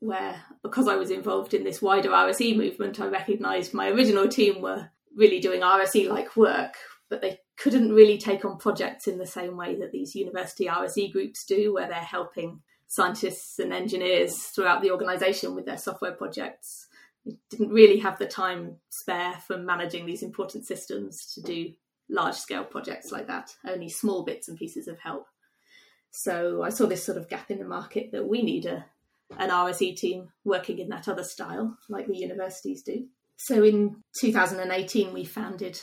where 0.00 0.42
because 0.62 0.88
i 0.88 0.96
was 0.96 1.10
involved 1.10 1.54
in 1.54 1.64
this 1.64 1.80
wider 1.80 2.10
rse 2.10 2.56
movement 2.56 3.00
i 3.00 3.06
recognized 3.06 3.72
my 3.72 3.88
original 3.88 4.28
team 4.28 4.60
were 4.60 4.90
really 5.16 5.40
doing 5.40 5.62
rse 5.62 6.08
like 6.08 6.36
work 6.36 6.74
but 7.08 7.22
they 7.22 7.38
couldn't 7.56 7.94
really 7.94 8.18
take 8.18 8.44
on 8.44 8.58
projects 8.58 9.06
in 9.06 9.16
the 9.16 9.26
same 9.26 9.56
way 9.56 9.74
that 9.76 9.92
these 9.92 10.14
university 10.14 10.66
rse 10.66 11.10
groups 11.12 11.44
do 11.44 11.72
where 11.72 11.88
they're 11.88 11.96
helping 11.96 12.60
scientists 12.88 13.58
and 13.58 13.72
engineers 13.72 14.36
throughout 14.36 14.82
the 14.82 14.90
organization 14.90 15.54
with 15.54 15.64
their 15.64 15.78
software 15.78 16.12
projects 16.12 16.85
didn't 17.50 17.70
really 17.70 17.98
have 17.98 18.18
the 18.18 18.26
time 18.26 18.76
spare 18.90 19.34
for 19.46 19.58
managing 19.58 20.06
these 20.06 20.22
important 20.22 20.66
systems 20.66 21.32
to 21.34 21.42
do 21.42 21.72
large 22.08 22.36
scale 22.36 22.64
projects 22.64 23.10
like 23.10 23.26
that, 23.26 23.54
only 23.66 23.88
small 23.88 24.24
bits 24.24 24.48
and 24.48 24.58
pieces 24.58 24.88
of 24.88 24.98
help. 24.98 25.26
So 26.10 26.62
I 26.62 26.70
saw 26.70 26.86
this 26.86 27.04
sort 27.04 27.18
of 27.18 27.28
gap 27.28 27.50
in 27.50 27.58
the 27.58 27.64
market 27.64 28.12
that 28.12 28.26
we 28.26 28.42
need 28.42 28.66
a, 28.66 28.86
an 29.38 29.50
RSE 29.50 29.96
team 29.96 30.28
working 30.44 30.78
in 30.78 30.88
that 30.88 31.08
other 31.08 31.24
style, 31.24 31.76
like 31.88 32.06
the 32.06 32.16
universities 32.16 32.82
do. 32.82 33.06
So 33.36 33.62
in 33.62 34.02
2018, 34.20 35.12
we 35.12 35.24
founded 35.24 35.80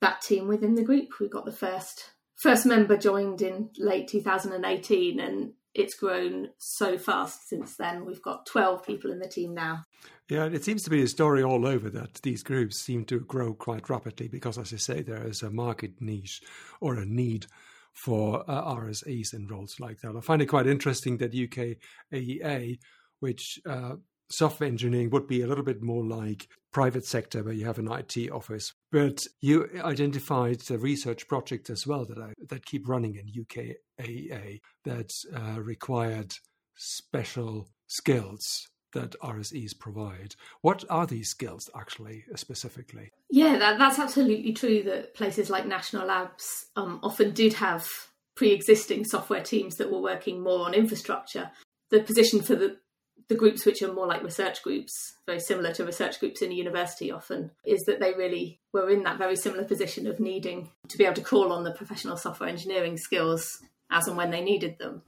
that 0.00 0.20
team 0.20 0.48
within 0.48 0.74
the 0.74 0.82
group. 0.82 1.20
We 1.20 1.28
got 1.28 1.44
the 1.44 1.52
first 1.52 2.10
first 2.36 2.66
member 2.66 2.96
joined 2.96 3.42
in 3.42 3.70
late 3.78 4.08
2018, 4.08 5.20
and 5.20 5.52
it's 5.78 5.94
grown 5.94 6.48
so 6.58 6.98
fast 6.98 7.48
since 7.48 7.76
then. 7.76 8.04
We've 8.04 8.22
got 8.22 8.46
12 8.46 8.84
people 8.84 9.12
in 9.12 9.18
the 9.18 9.28
team 9.28 9.54
now. 9.54 9.84
Yeah, 10.28 10.44
it 10.46 10.64
seems 10.64 10.82
to 10.82 10.90
be 10.90 11.02
a 11.02 11.08
story 11.08 11.42
all 11.42 11.66
over 11.66 11.88
that 11.90 12.14
these 12.22 12.42
groups 12.42 12.76
seem 12.76 13.04
to 13.06 13.20
grow 13.20 13.54
quite 13.54 13.88
rapidly 13.88 14.28
because, 14.28 14.58
as 14.58 14.72
you 14.72 14.78
say, 14.78 15.02
there 15.02 15.26
is 15.26 15.42
a 15.42 15.50
market 15.50 15.92
niche 16.00 16.42
or 16.80 16.96
a 16.96 17.06
need 17.06 17.46
for 17.94 18.44
uh, 18.48 18.74
RSEs 18.74 19.32
in 19.32 19.46
roles 19.46 19.80
like 19.80 20.00
that. 20.00 20.14
I 20.16 20.20
find 20.20 20.42
it 20.42 20.46
quite 20.46 20.66
interesting 20.66 21.16
that 21.18 21.34
UK 21.34 21.78
AEA, 22.12 22.78
which 23.20 23.60
uh, 23.66 23.94
software 24.30 24.68
engineering 24.68 25.10
would 25.10 25.26
be 25.26 25.42
a 25.42 25.46
little 25.46 25.64
bit 25.64 25.82
more 25.82 26.04
like 26.04 26.48
private 26.72 27.06
sector 27.06 27.42
where 27.42 27.54
you 27.54 27.66
have 27.66 27.78
an 27.78 27.90
IT 27.90 28.30
office. 28.30 28.74
But 28.90 29.18
you 29.40 29.68
identified 29.84 30.60
the 30.60 30.78
research 30.78 31.28
projects 31.28 31.68
as 31.70 31.86
well 31.86 32.06
that 32.06 32.18
I, 32.18 32.32
that 32.48 32.64
keep 32.64 32.88
running 32.88 33.16
in 33.16 33.44
UKAA 33.44 34.60
that 34.84 35.10
uh, 35.36 35.60
required 35.60 36.34
special 36.76 37.68
skills 37.86 38.68
that 38.94 39.18
RSEs 39.20 39.78
provide. 39.78 40.34
What 40.62 40.84
are 40.88 41.06
these 41.06 41.28
skills 41.28 41.68
actually, 41.76 42.24
specifically? 42.36 43.10
Yeah, 43.30 43.58
that, 43.58 43.78
that's 43.78 43.98
absolutely 43.98 44.52
true 44.52 44.82
that 44.84 45.14
places 45.14 45.50
like 45.50 45.66
national 45.66 46.06
labs 46.06 46.66
um, 46.76 47.00
often 47.02 47.32
did 47.32 47.54
have 47.54 47.86
pre 48.34 48.52
existing 48.52 49.04
software 49.04 49.42
teams 49.42 49.76
that 49.76 49.92
were 49.92 50.00
working 50.00 50.42
more 50.42 50.64
on 50.64 50.74
infrastructure. 50.74 51.50
The 51.90 52.00
position 52.00 52.40
for 52.40 52.54
the 52.54 52.78
the 53.28 53.34
groups 53.34 53.66
which 53.66 53.82
are 53.82 53.92
more 53.92 54.06
like 54.06 54.22
research 54.22 54.62
groups, 54.62 55.16
very 55.26 55.40
similar 55.40 55.72
to 55.74 55.84
research 55.84 56.18
groups 56.18 56.40
in 56.40 56.50
a 56.50 56.54
university 56.54 57.12
often, 57.12 57.50
is 57.64 57.84
that 57.84 58.00
they 58.00 58.14
really 58.14 58.58
were 58.72 58.88
in 58.88 59.02
that 59.02 59.18
very 59.18 59.36
similar 59.36 59.64
position 59.64 60.06
of 60.06 60.18
needing 60.18 60.70
to 60.88 60.96
be 60.96 61.04
able 61.04 61.14
to 61.14 61.20
call 61.20 61.52
on 61.52 61.62
the 61.62 61.72
professional 61.72 62.16
software 62.16 62.48
engineering 62.48 62.96
skills 62.96 63.62
as 63.90 64.08
and 64.08 64.16
when 64.16 64.30
they 64.30 64.42
needed 64.42 64.78
them. 64.78 65.02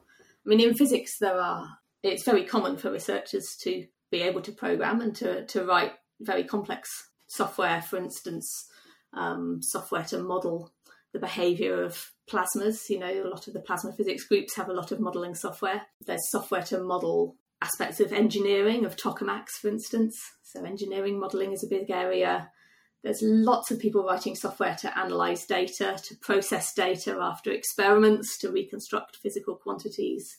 I 0.44 0.48
mean, 0.48 0.60
in 0.60 0.74
physics, 0.74 1.18
there 1.18 1.40
are, 1.40 1.78
it's 2.02 2.24
very 2.24 2.44
common 2.44 2.76
for 2.76 2.90
researchers 2.90 3.56
to 3.62 3.86
be 4.10 4.22
able 4.22 4.42
to 4.42 4.52
program 4.52 5.00
and 5.00 5.14
to, 5.16 5.46
to 5.46 5.64
write 5.64 5.92
very 6.20 6.44
complex 6.44 7.08
software, 7.26 7.80
for 7.80 7.96
instance, 7.96 8.68
um, 9.14 9.60
software 9.62 10.04
to 10.04 10.18
model 10.18 10.72
the 11.12 11.18
behavior 11.18 11.82
of 11.82 12.12
plasmas. 12.28 12.90
You 12.90 12.98
know, 12.98 13.22
a 13.22 13.28
lot 13.28 13.46
of 13.46 13.54
the 13.54 13.60
plasma 13.60 13.92
physics 13.92 14.24
groups 14.24 14.56
have 14.56 14.68
a 14.68 14.74
lot 14.74 14.92
of 14.92 15.00
modeling 15.00 15.34
software. 15.34 15.82
There's 16.06 16.30
software 16.30 16.62
to 16.64 16.82
model 16.82 17.36
aspects 17.62 18.00
of 18.00 18.12
engineering, 18.12 18.84
of 18.84 18.96
tokamaks, 18.96 19.52
for 19.60 19.68
instance. 19.68 20.18
So, 20.42 20.64
engineering 20.64 21.20
modeling 21.20 21.52
is 21.52 21.64
a 21.64 21.68
big 21.68 21.90
area. 21.90 22.50
There's 23.02 23.22
lots 23.22 23.70
of 23.70 23.78
people 23.78 24.04
writing 24.04 24.36
software 24.36 24.76
to 24.80 24.98
analyze 24.98 25.46
data, 25.46 25.98
to 26.04 26.16
process 26.16 26.74
data 26.74 27.18
after 27.20 27.50
experiments, 27.50 28.38
to 28.38 28.50
reconstruct 28.50 29.16
physical 29.16 29.56
quantities. 29.56 30.38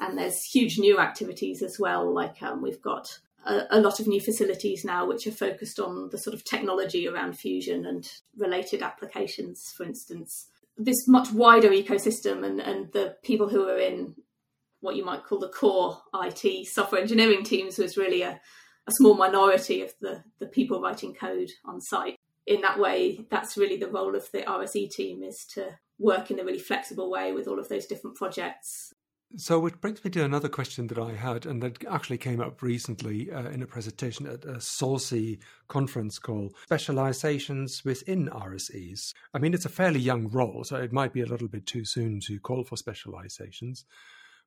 And 0.00 0.18
there's 0.18 0.42
huge 0.44 0.78
new 0.78 0.98
activities 0.98 1.62
as 1.62 1.78
well, 1.78 2.12
like 2.12 2.42
um, 2.42 2.62
we've 2.62 2.80
got 2.80 3.18
a, 3.46 3.62
a, 3.70 3.80
lot 3.80 4.00
of 4.00 4.06
new 4.06 4.20
facilities 4.20 4.84
now 4.84 5.06
which 5.06 5.26
are 5.26 5.32
focused 5.32 5.78
on 5.78 6.10
the 6.10 6.18
sort 6.18 6.34
of 6.34 6.44
technology 6.44 7.08
around 7.08 7.38
fusion 7.38 7.86
and 7.86 8.10
related 8.36 8.82
applications, 8.82 9.72
for 9.76 9.84
instance. 9.84 10.48
This 10.76 11.08
much 11.08 11.32
wider 11.32 11.70
ecosystem 11.70 12.44
and, 12.44 12.60
and 12.60 12.92
the 12.92 13.16
people 13.22 13.48
who 13.48 13.66
are 13.68 13.78
in 13.78 14.14
what 14.80 14.96
you 14.96 15.04
might 15.04 15.24
call 15.24 15.38
the 15.38 15.48
core 15.48 16.00
IT 16.14 16.66
software 16.66 17.00
engineering 17.00 17.44
teams 17.44 17.78
was 17.78 17.96
really 17.96 18.22
a, 18.22 18.40
a 18.86 18.92
small 18.92 19.14
minority 19.14 19.82
of 19.82 19.92
the, 20.00 20.22
the 20.38 20.46
people 20.46 20.80
writing 20.80 21.14
code 21.14 21.50
on 21.64 21.80
site. 21.80 22.16
In 22.46 22.60
that 22.60 22.78
way, 22.78 23.26
that's 23.30 23.56
really 23.56 23.76
the 23.76 23.90
role 23.90 24.14
of 24.14 24.30
the 24.32 24.42
RSE 24.42 24.90
team 24.90 25.22
is 25.22 25.44
to 25.54 25.78
work 25.98 26.30
in 26.30 26.38
a 26.38 26.44
really 26.44 26.58
flexible 26.58 27.10
way 27.10 27.32
with 27.32 27.48
all 27.48 27.58
of 27.58 27.68
those 27.68 27.86
different 27.86 28.16
projects. 28.16 28.92
So 29.34 29.66
it 29.66 29.80
brings 29.80 30.04
me 30.04 30.10
to 30.12 30.24
another 30.24 30.48
question 30.48 30.86
that 30.86 30.98
I 30.98 31.12
had, 31.12 31.46
and 31.46 31.60
that 31.62 31.84
actually 31.86 32.18
came 32.18 32.40
up 32.40 32.62
recently 32.62 33.30
uh, 33.32 33.48
in 33.50 33.60
a 33.60 33.66
presentation 33.66 34.26
at 34.26 34.44
a 34.44 34.60
SORSE 34.60 35.38
conference 35.66 36.20
called 36.20 36.54
Specializations 36.64 37.84
Within 37.84 38.28
RSEs. 38.28 39.12
I 39.34 39.38
mean, 39.38 39.52
it's 39.52 39.64
a 39.64 39.70
fairly 39.70 39.98
young 39.98 40.28
role, 40.28 40.62
so 40.62 40.76
it 40.76 40.92
might 40.92 41.12
be 41.12 41.22
a 41.22 41.26
little 41.26 41.48
bit 41.48 41.66
too 41.66 41.84
soon 41.84 42.20
to 42.20 42.38
call 42.38 42.62
for 42.62 42.76
specializations. 42.76 43.84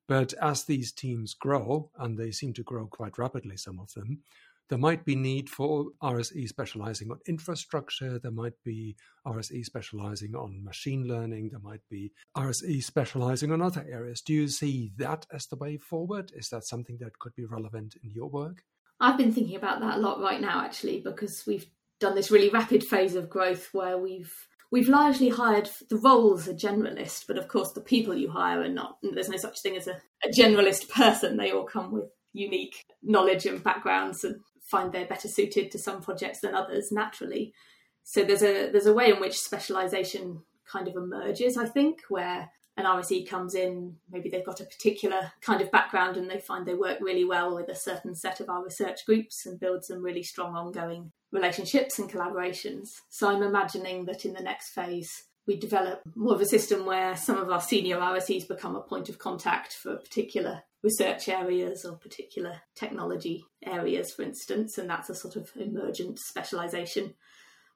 But 0.10 0.34
as 0.42 0.64
these 0.64 0.92
teams 0.92 1.36
grow, 1.36 1.92
and 2.00 2.18
they 2.18 2.32
seem 2.32 2.52
to 2.54 2.64
grow 2.64 2.88
quite 2.88 3.20
rapidly, 3.20 3.58
some 3.58 3.80
of 3.80 3.94
them, 3.94 4.24
there 4.68 4.80
might 4.80 5.06
be 5.06 5.16
need 5.16 5.52
for 5.52 5.86
RSE 6.02 6.50
specializing 6.50 7.12
on 7.12 7.20
infrastructure. 7.28 8.18
There 8.18 8.32
might 8.32 8.56
be 8.66 8.96
RSE 9.28 9.64
specializing 9.64 10.36
on 10.36 10.64
machine 10.64 11.08
learning. 11.08 11.50
There 11.50 11.60
might 11.60 11.88
be 11.92 12.12
RSE 12.36 12.84
specializing 12.84 13.52
on 13.52 13.62
other 13.62 13.86
areas. 13.88 14.22
Do 14.22 14.34
you 14.34 14.48
see 14.48 14.92
that 14.98 15.28
as 15.32 15.46
the 15.46 15.58
way 15.58 15.78
forward? 15.78 16.32
Is 16.36 16.50
that 16.50 16.66
something 16.66 16.98
that 17.02 17.20
could 17.20 17.36
be 17.36 17.46
relevant 17.46 17.96
in 18.04 18.10
your 18.12 18.30
work? 18.30 18.64
I've 19.00 19.18
been 19.18 19.32
thinking 19.32 19.58
about 19.58 19.80
that 19.82 19.98
a 19.98 20.02
lot 20.02 20.20
right 20.20 20.42
now, 20.42 20.66
actually, 20.66 21.02
because 21.02 21.46
we've 21.46 21.68
done 22.00 22.16
this 22.16 22.32
really 22.32 22.50
rapid 22.50 22.84
phase 22.84 23.14
of 23.14 23.30
growth 23.30 23.70
where 23.74 24.00
we've 24.00 24.34
we've 24.72 24.90
largely 24.90 25.30
hired 25.30 25.70
the 25.90 25.98
roles 25.98 26.48
a 26.48 26.54
generalist, 26.54 27.26
but 27.28 27.38
of 27.38 27.48
course 27.48 27.72
the 27.72 27.82
people 27.82 28.16
you 28.16 28.30
hire 28.30 28.62
are 28.62 28.70
not. 28.70 28.98
There's 29.02 29.30
no 29.30 29.38
such 29.38 29.62
thing 29.62 29.78
as 29.78 29.88
a, 29.88 30.02
a 30.24 30.30
generalist 30.30 30.90
person. 30.90 31.38
They 31.38 31.52
all 31.52 31.66
come 31.66 31.92
with 31.92 32.06
unique 32.34 32.86
knowledge 33.02 33.46
and 33.46 33.64
backgrounds 33.64 34.24
and 34.24 34.40
find 34.62 34.92
they're 34.92 35.08
better 35.08 35.28
suited 35.28 35.72
to 35.72 35.80
some 35.80 36.02
projects 36.02 36.42
than 36.42 36.54
others 36.54 36.92
naturally. 36.92 37.54
So 38.04 38.24
there's 38.24 38.44
a 38.44 38.72
there's 38.72 38.86
a 38.86 38.94
way 38.94 39.12
in 39.12 39.20
which 39.20 39.40
specialization 39.40 40.42
kind 40.72 40.88
of 40.88 40.96
emerges, 40.96 41.58
I 41.58 41.66
think, 41.66 42.02
where 42.10 42.50
an 42.80 42.86
RSE 42.86 43.28
comes 43.28 43.56
in, 43.56 43.98
maybe 44.10 44.30
they've 44.30 44.46
got 44.46 44.62
a 44.62 44.66
particular 44.66 45.34
kind 45.42 45.62
of 45.62 45.70
background 45.70 46.18
and 46.18 46.30
they 46.30 46.40
find 46.40 46.66
they 46.66 46.74
work 46.74 47.00
really 47.02 47.26
well 47.26 47.54
with 47.54 47.68
a 47.68 47.76
certain 47.76 48.16
set 48.16 48.40
of 48.40 48.50
our 48.50 48.64
research 48.64 49.06
groups 49.06 49.46
and 49.46 49.60
build 49.60 49.84
some 49.84 50.02
really 50.02 50.24
strong 50.24 50.56
ongoing 50.56 51.12
relationships 51.32 52.00
and 52.00 52.10
collaborations. 52.10 52.88
So 53.10 53.30
I'm 53.30 53.44
imagining 53.44 54.06
that 54.06 54.26
in 54.26 54.34
the 54.34 54.42
next 54.42 54.70
phase, 54.70 55.26
we 55.46 55.58
develop 55.58 56.02
more 56.16 56.34
of 56.34 56.42
a 56.42 56.46
system 56.46 56.86
where 56.86 57.16
some 57.16 57.38
of 57.38 57.50
our 57.50 57.62
senior 57.62 57.98
RSEs 57.98 58.48
become 58.48 58.76
a 58.76 58.82
point 58.82 59.10
of 59.10 59.20
contact 59.20 59.74
for 59.74 59.98
particular 59.98 60.64
research 60.82 61.28
areas 61.28 61.84
or 61.84 61.98
particular 61.98 62.62
technology 62.76 63.46
areas, 63.66 64.14
for 64.14 64.22
instance, 64.22 64.78
and 64.78 64.90
that's 64.90 65.10
a 65.10 65.16
sort 65.16 65.36
of 65.36 65.52
emergent 65.56 66.20
specialization. 66.20 67.14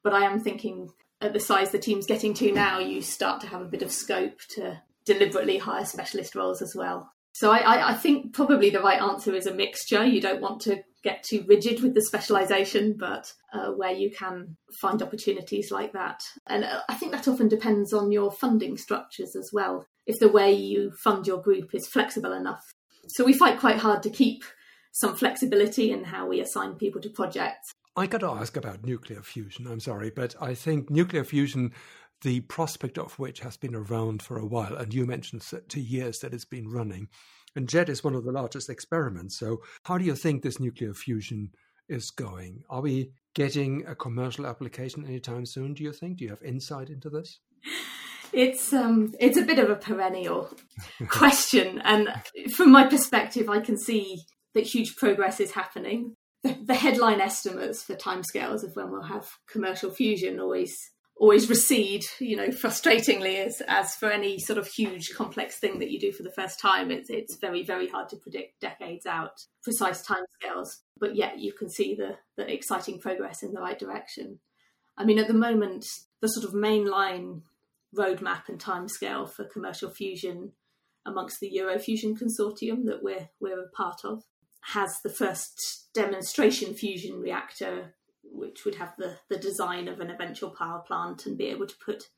But 0.04 0.14
I 0.14 0.26
am 0.26 0.40
thinking 0.40 0.92
at 1.20 1.34
the 1.34 1.40
size 1.40 1.72
the 1.72 1.80
team's 1.80 2.06
getting 2.06 2.34
to 2.36 2.52
now, 2.52 2.80
you 2.80 3.02
start 3.02 3.42
to 3.42 3.48
have 3.48 3.62
a 3.62 3.66
bit 3.66 3.82
of 3.82 3.92
scope 3.92 4.40
to 4.52 4.82
deliberately 5.06 5.58
hire 5.58 5.86
specialist 5.86 6.36
roles 6.36 6.62
as 6.62 6.76
well. 6.76 7.12
So 7.34 7.52
I, 7.52 7.58
I, 7.58 7.90
I 7.90 7.94
think 7.96 8.34
probably 8.34 8.70
the 8.70 8.82
right 8.82 9.02
answer 9.02 9.34
is 9.34 9.48
a 9.48 9.54
mixture. 9.54 10.06
You 10.06 10.22
don't 10.22 10.42
want 10.42 10.62
to 10.62 10.84
get 11.04 11.24
too 11.24 11.44
rigid 11.48 11.82
with 11.82 11.96
the 11.96 12.02
specialization, 12.02 12.96
but 12.98 13.34
uh, 13.52 13.72
where 13.72 13.92
you 13.92 14.12
can 14.12 14.56
find 14.80 15.02
opportunities 15.02 15.72
like 15.72 15.94
that. 15.94 16.22
And 16.48 16.64
uh, 16.64 16.82
I 16.88 16.94
think 16.94 17.12
that 17.12 17.28
often 17.28 17.48
depends 17.48 17.92
on 17.92 18.12
your 18.12 18.32
funding 18.32 18.78
structures 18.78 19.36
as 19.36 19.50
well. 19.52 19.86
If 20.06 20.20
the 20.20 20.30
way 20.30 20.54
you 20.54 20.92
fund 21.04 21.26
your 21.26 21.42
group 21.42 21.74
is 21.74 21.88
flexible 21.88 22.34
enough. 22.34 22.64
So 23.10 23.26
we 23.26 23.34
fight 23.34 23.60
quite 23.60 23.78
hard 23.78 24.04
to 24.04 24.10
keep 24.10 24.44
some 24.92 25.16
flexibility 25.16 25.92
in 25.92 26.04
how 26.04 26.28
we 26.28 26.40
assign 26.40 26.76
people 26.76 27.02
to 27.02 27.10
projects. 27.10 27.74
I 27.96 28.08
got 28.08 28.22
to 28.22 28.30
ask 28.30 28.58
about 28.58 28.84
nuclear 28.84 29.22
fusion. 29.22 29.68
I'm 29.68 29.80
sorry, 29.80 30.10
but 30.10 30.36
I 30.42 30.56
think 30.56 30.90
nuclear 30.90 31.24
fusion 31.24 31.74
the 32.24 32.42
prospect 32.42 32.98
of 32.98 33.20
which 33.20 33.42
has 33.42 33.58
been 33.58 33.76
around 33.76 34.22
for 34.22 34.38
a 34.38 34.46
while. 34.46 34.76
And 34.76 34.94
you 34.94 35.06
mentioned 35.06 35.46
two 35.68 35.82
years 35.82 36.20
that 36.20 36.34
it's 36.34 36.46
been 36.46 36.70
running. 36.70 37.10
And 37.56 37.70
JET 37.70 37.90
is 37.90 38.04
one 38.04 38.16
of 38.16 38.24
the 38.24 38.32
largest 38.32 38.70
experiments. 38.70 39.38
So, 39.38 39.62
how 39.84 39.98
do 39.98 40.06
you 40.06 40.16
think 40.16 40.42
this 40.42 40.60
nuclear 40.60 40.94
fusion 40.94 41.52
is 41.88 42.10
going? 42.10 42.64
Are 42.70 42.82
we 42.82 43.12
getting 43.36 43.86
a 43.86 43.96
commercial 43.96 44.48
application 44.48 45.06
anytime 45.06 45.46
soon? 45.46 45.76
Do 45.76 45.84
you 45.84 45.94
think? 45.94 46.18
Do 46.18 46.24
you 46.24 46.32
have 46.32 46.42
insight 46.42 46.90
into 46.90 47.10
this? 47.10 47.40
It's 48.32 48.74
um, 48.74 49.14
it's 49.20 49.38
a 49.38 49.44
bit 49.44 49.60
of 49.60 49.70
a 49.70 49.76
perennial 49.76 50.50
question, 51.08 51.80
and 51.84 52.10
from 52.56 52.72
my 52.72 52.88
perspective, 52.88 53.48
I 53.48 53.60
can 53.60 53.78
see 53.78 54.24
that 54.56 54.66
huge 54.66 54.96
progress 54.96 55.40
is 55.40 55.52
happening. 55.52 56.16
The, 56.42 56.58
the 56.66 56.74
headline 56.74 57.22
estimates 57.22 57.84
for 57.84 57.94
timescales 57.96 58.64
of 58.64 58.76
when 58.76 58.92
we'll 58.92 59.04
have 59.04 59.30
commercial 59.48 59.92
fusion 59.92 60.40
always 60.40 60.76
always 61.24 61.50
recede, 61.50 62.04
you 62.20 62.36
know, 62.36 62.50
frustratingly 62.50 63.46
as 63.46 63.62
as 63.70 63.96
for 63.96 64.12
any 64.12 64.38
sort 64.38 64.60
of 64.60 64.68
huge 64.68 65.14
complex 65.16 65.58
thing 65.58 65.80
that 65.80 65.90
you 65.90 65.98
do 65.98 66.12
for 66.12 66.22
the 66.22 66.34
first 66.34 66.60
time. 66.60 66.92
It's 66.92 67.10
it's 67.10 67.38
very 67.38 67.64
very 67.64 67.88
hard 67.88 68.10
to 68.10 68.18
predict 68.18 68.60
decades 68.60 69.06
out 69.06 69.46
precise 69.64 70.06
timescales. 70.06 70.82
But 71.00 71.16
yet 71.16 71.40
you 71.40 71.54
can 71.54 71.70
see 71.70 71.96
the 71.96 72.18
the 72.36 72.52
exciting 72.52 73.00
progress 73.00 73.42
in 73.42 73.54
the 73.54 73.62
right 73.62 73.80
direction. 73.80 74.40
I 74.98 75.06
mean, 75.06 75.18
at 75.18 75.30
the 75.30 75.34
moment, 75.34 75.86
the 76.20 76.28
sort 76.28 76.46
of 76.46 76.54
mainline 76.54 77.44
roadmap 77.98 78.50
and 78.50 78.60
timescale 78.60 79.32
for 79.32 79.46
commercial 79.46 79.92
fusion 79.92 80.52
amongst 81.06 81.40
the 81.40 81.58
Eurofusion 81.58 82.20
consortium 82.20 82.84
that 82.84 83.02
we're 83.02 83.30
we're 83.40 83.64
a 83.64 83.70
part 83.70 84.02
of 84.04 84.24
has 84.74 85.00
the 85.04 85.10
first 85.10 85.88
demonstration 85.94 86.74
fusion 86.74 87.22
reactor 87.22 87.94
which 88.34 88.66
would 88.66 88.76
have 88.76 88.94
the, 88.98 89.18
the 89.30 89.38
design 89.38 89.88
of 89.88 90.00
an 90.00 90.10
eventual 90.10 90.50
power 90.50 90.80
plant 90.80 91.26
and 91.26 91.38
be 91.38 91.48
able 91.48 91.68
to 91.68 91.76
put 91.86 92.10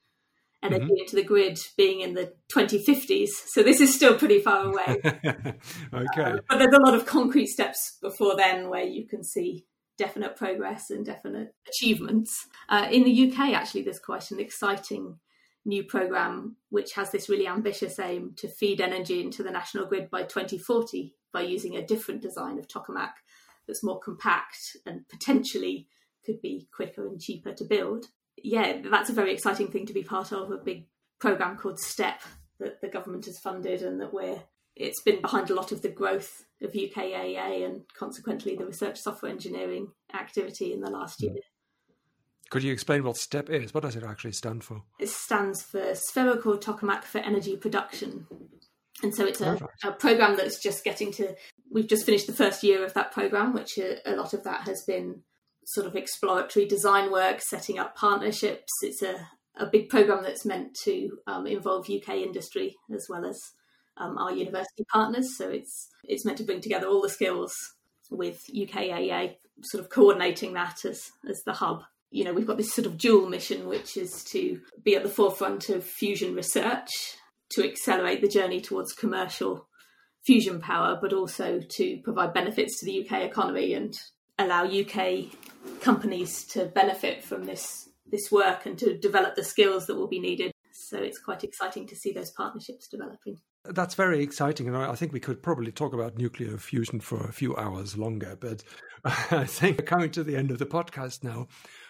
energy 0.63 0.85
mm-hmm. 0.85 0.93
into 0.97 1.15
the 1.15 1.23
grid 1.23 1.59
being 1.77 2.01
in 2.01 2.13
the 2.13 2.33
2050s. 2.55 3.29
So 3.47 3.61
this 3.61 3.79
is 3.81 3.93
still 3.93 4.17
pretty 4.17 4.39
far 4.39 4.65
away. 4.65 5.01
okay. 5.03 6.31
Uh, 6.31 6.37
but 6.49 6.57
there's 6.57 6.73
a 6.73 6.81
lot 6.83 6.95
of 6.95 7.05
concrete 7.05 7.47
steps 7.47 7.97
before 8.01 8.35
then 8.35 8.69
where 8.69 8.83
you 8.83 9.07
can 9.07 9.23
see 9.23 9.65
definite 9.97 10.35
progress 10.35 10.89
and 10.89 11.05
definite 11.05 11.53
achievements. 11.67 12.47
Uh, 12.67 12.87
in 12.91 13.03
the 13.03 13.31
UK, 13.31 13.53
actually, 13.53 13.83
there's 13.83 13.99
quite 13.99 14.31
an 14.31 14.39
exciting 14.39 15.19
new 15.65 15.83
program 15.83 16.57
which 16.69 16.93
has 16.93 17.11
this 17.11 17.27
really 17.27 17.47
ambitious 17.47 17.97
aim 17.99 18.33
to 18.37 18.47
feed 18.47 18.79
energy 18.79 19.21
into 19.21 19.41
the 19.41 19.49
national 19.49 19.85
grid 19.85 20.09
by 20.11 20.21
2040 20.21 21.15
by 21.33 21.41
using 21.41 21.75
a 21.75 21.85
different 21.85 22.21
design 22.21 22.59
of 22.59 22.67
tokamak 22.67 23.13
that's 23.67 23.83
more 23.83 23.99
compact 23.99 24.77
and 24.85 25.07
potentially 25.09 25.87
could 26.25 26.41
be 26.41 26.67
quicker 26.73 27.07
and 27.07 27.19
cheaper 27.19 27.53
to 27.53 27.63
build. 27.63 28.07
Yeah, 28.43 28.81
that's 28.83 29.09
a 29.09 29.13
very 29.13 29.33
exciting 29.33 29.67
thing 29.67 29.85
to 29.85 29.93
be 29.93 30.03
part 30.03 30.31
of, 30.31 30.51
a 30.51 30.57
big 30.57 30.87
program 31.19 31.57
called 31.57 31.79
STEP 31.79 32.21
that 32.59 32.81
the 32.81 32.87
government 32.87 33.25
has 33.25 33.39
funded 33.39 33.81
and 33.81 33.99
that 34.01 34.13
we're 34.13 34.41
it's 34.75 35.01
been 35.01 35.21
behind 35.21 35.49
a 35.49 35.55
lot 35.55 35.71
of 35.71 35.81
the 35.81 35.89
growth 35.89 36.43
of 36.61 36.73
UKAA 36.73 37.65
and 37.65 37.83
consequently 37.97 38.55
the 38.55 38.65
research 38.65 38.99
software 38.99 39.31
engineering 39.31 39.87
activity 40.13 40.73
in 40.73 40.81
the 40.81 40.89
last 40.89 41.21
year. 41.21 41.35
Could 42.49 42.63
you 42.63 42.73
explain 42.73 43.03
what 43.03 43.17
STEP 43.17 43.49
is? 43.49 43.73
What 43.73 43.83
does 43.83 43.95
it 43.95 44.03
actually 44.03 44.33
stand 44.33 44.63
for? 44.63 44.83
It 44.99 45.09
stands 45.09 45.63
for 45.63 45.95
Spherical 45.95 46.57
Tokamak 46.57 47.03
for 47.03 47.19
Energy 47.19 47.55
Production. 47.55 48.27
And 49.01 49.15
so 49.15 49.25
it's 49.25 49.41
a, 49.41 49.57
a, 49.83 49.91
program 49.91 50.37
that's 50.37 50.61
just 50.61 50.83
getting 50.83 51.11
to, 51.13 51.35
we've 51.71 51.87
just 51.87 52.05
finished 52.05 52.27
the 52.27 52.33
first 52.33 52.63
year 52.63 52.85
of 52.85 52.93
that 52.93 53.11
program, 53.11 53.53
which 53.53 53.77
a, 53.77 53.97
a 54.09 54.15
lot 54.15 54.33
of 54.33 54.43
that 54.43 54.67
has 54.67 54.83
been 54.85 55.23
sort 55.65 55.87
of 55.87 55.95
exploratory 55.95 56.65
design 56.65 57.11
work, 57.11 57.41
setting 57.41 57.79
up 57.79 57.95
partnerships. 57.95 58.71
It's 58.81 59.01
a, 59.01 59.27
a 59.57 59.65
big 59.65 59.89
program 59.89 60.23
that's 60.23 60.45
meant 60.45 60.75
to 60.83 61.17
um, 61.27 61.47
involve 61.47 61.89
UK 61.89 62.15
industry 62.15 62.75
as 62.93 63.07
well 63.09 63.25
as 63.25 63.39
um, 63.97 64.17
our 64.17 64.31
university 64.31 64.85
partners. 64.91 65.37
So 65.37 65.49
it's 65.49 65.89
it's 66.03 66.25
meant 66.25 66.37
to 66.37 66.43
bring 66.43 66.61
together 66.61 66.87
all 66.87 67.01
the 67.01 67.09
skills 67.09 67.53
with 68.11 68.43
UKAEA, 68.53 69.35
sort 69.63 69.83
of 69.83 69.89
coordinating 69.89 70.53
that 70.53 70.85
as 70.85 71.11
as 71.27 71.41
the 71.45 71.53
hub 71.53 71.83
you 72.15 72.23
know, 72.23 72.31
we've 72.31 72.47
got 72.47 72.55
this 72.55 72.73
sort 72.73 72.85
of 72.85 72.97
dual 72.97 73.27
mission, 73.27 73.67
which 73.67 73.97
is 73.97 74.23
to 74.23 74.61
be 74.83 74.95
at 74.95 75.03
the 75.03 75.09
forefront 75.09 75.67
of 75.67 75.83
fusion 75.83 76.33
research, 76.33 76.89
to 77.49 77.67
accelerate 77.67 78.21
the 78.21 78.27
journey 78.29 78.61
towards 78.61 78.93
commercial 78.93 79.67
fusion 80.25 80.61
power, 80.61 80.97
but 80.99 81.11
also 81.11 81.59
to 81.59 81.99
provide 82.05 82.33
benefits 82.33 82.79
to 82.79 82.85
the 82.85 83.05
UK 83.05 83.23
economy 83.23 83.73
and 83.73 83.93
allow 84.37 84.65
UK 84.65 85.25
companies 85.81 86.43
to 86.45 86.65
benefit 86.65 87.23
from 87.23 87.45
this 87.45 87.89
this 88.11 88.31
work 88.31 88.65
and 88.65 88.77
to 88.77 88.97
develop 88.97 89.35
the 89.35 89.43
skills 89.43 89.87
that 89.87 89.95
will 89.95 90.07
be 90.07 90.19
needed. 90.19 90.51
So 90.71 90.97
it's 90.97 91.19
quite 91.19 91.43
exciting 91.43 91.87
to 91.87 91.95
see 91.95 92.11
those 92.11 92.31
partnerships 92.31 92.87
developing. 92.87 93.39
That's 93.63 93.95
very 93.95 94.21
exciting, 94.21 94.67
and 94.67 94.77
I 94.77 94.93
think 94.93 95.11
we 95.11 95.19
could 95.19 95.41
probably 95.41 95.71
talk 95.71 95.93
about 95.93 96.19
nuclear 96.19 96.55
fusion 96.57 96.99
for 96.99 97.25
a 97.25 97.33
few 97.33 97.55
hours 97.55 97.97
longer. 97.97 98.37
But 98.39 98.63
I 99.05 99.45
think 99.45 99.79
we're 99.79 99.85
coming 99.85 100.11
to 100.11 100.23
the 100.23 100.35
end 100.35 100.51
of 100.51 100.59
the 100.59 100.67
podcast 100.67 101.23
now. 101.23 101.47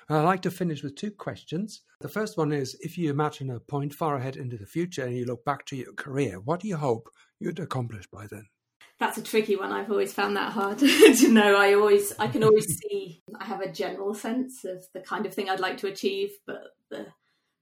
I'd 0.08 0.22
like 0.22 0.42
to 0.44 0.52
finish 0.52 0.84
with 0.84 0.96
two 0.96 1.12
questions. 1.12 1.82
The 2.00 2.08
first 2.08 2.38
one 2.38 2.54
is 2.54 2.78
if 2.80 2.98
you 2.98 3.10
imagine 3.10 3.50
a 3.50 3.60
point 3.60 3.94
far 3.94 4.16
ahead 4.16 4.38
into 4.38 4.56
the 4.56 4.66
future 4.66 5.04
and 5.04 5.18
you 5.18 5.26
look 5.26 5.44
back 5.44 5.66
to 5.66 5.76
your 5.76 5.94
career, 5.94 6.40
what 6.40 6.62
do 6.62 6.68
you 6.68 6.78
hope 6.78 7.10
you'd 7.40 7.60
accomplish 7.60 8.06
by 8.08 8.28
then? 8.28 8.46
That's 9.00 9.18
a 9.18 9.24
tricky 9.24 9.56
one. 9.56 9.72
I've 9.72 9.92
always 9.92 10.14
found 10.14 10.38
that 10.38 10.54
hard 10.54 10.80
to 10.80 11.32
know. 11.32 11.58
I 11.58 11.74
always, 11.74 12.14
I 12.18 12.28
can 12.28 12.44
always 12.44 12.66
see. 12.82 13.22
I 13.40 13.46
have 13.46 13.62
a 13.62 13.72
general 13.72 14.14
sense 14.14 14.64
of 14.64 14.86
the 14.94 15.02
kind 15.02 15.26
of 15.26 15.34
thing 15.34 15.50
I'd 15.50 15.60
like 15.60 15.78
to 15.80 15.88
achieve, 15.88 16.32
but 16.46 16.76
the 16.90 17.08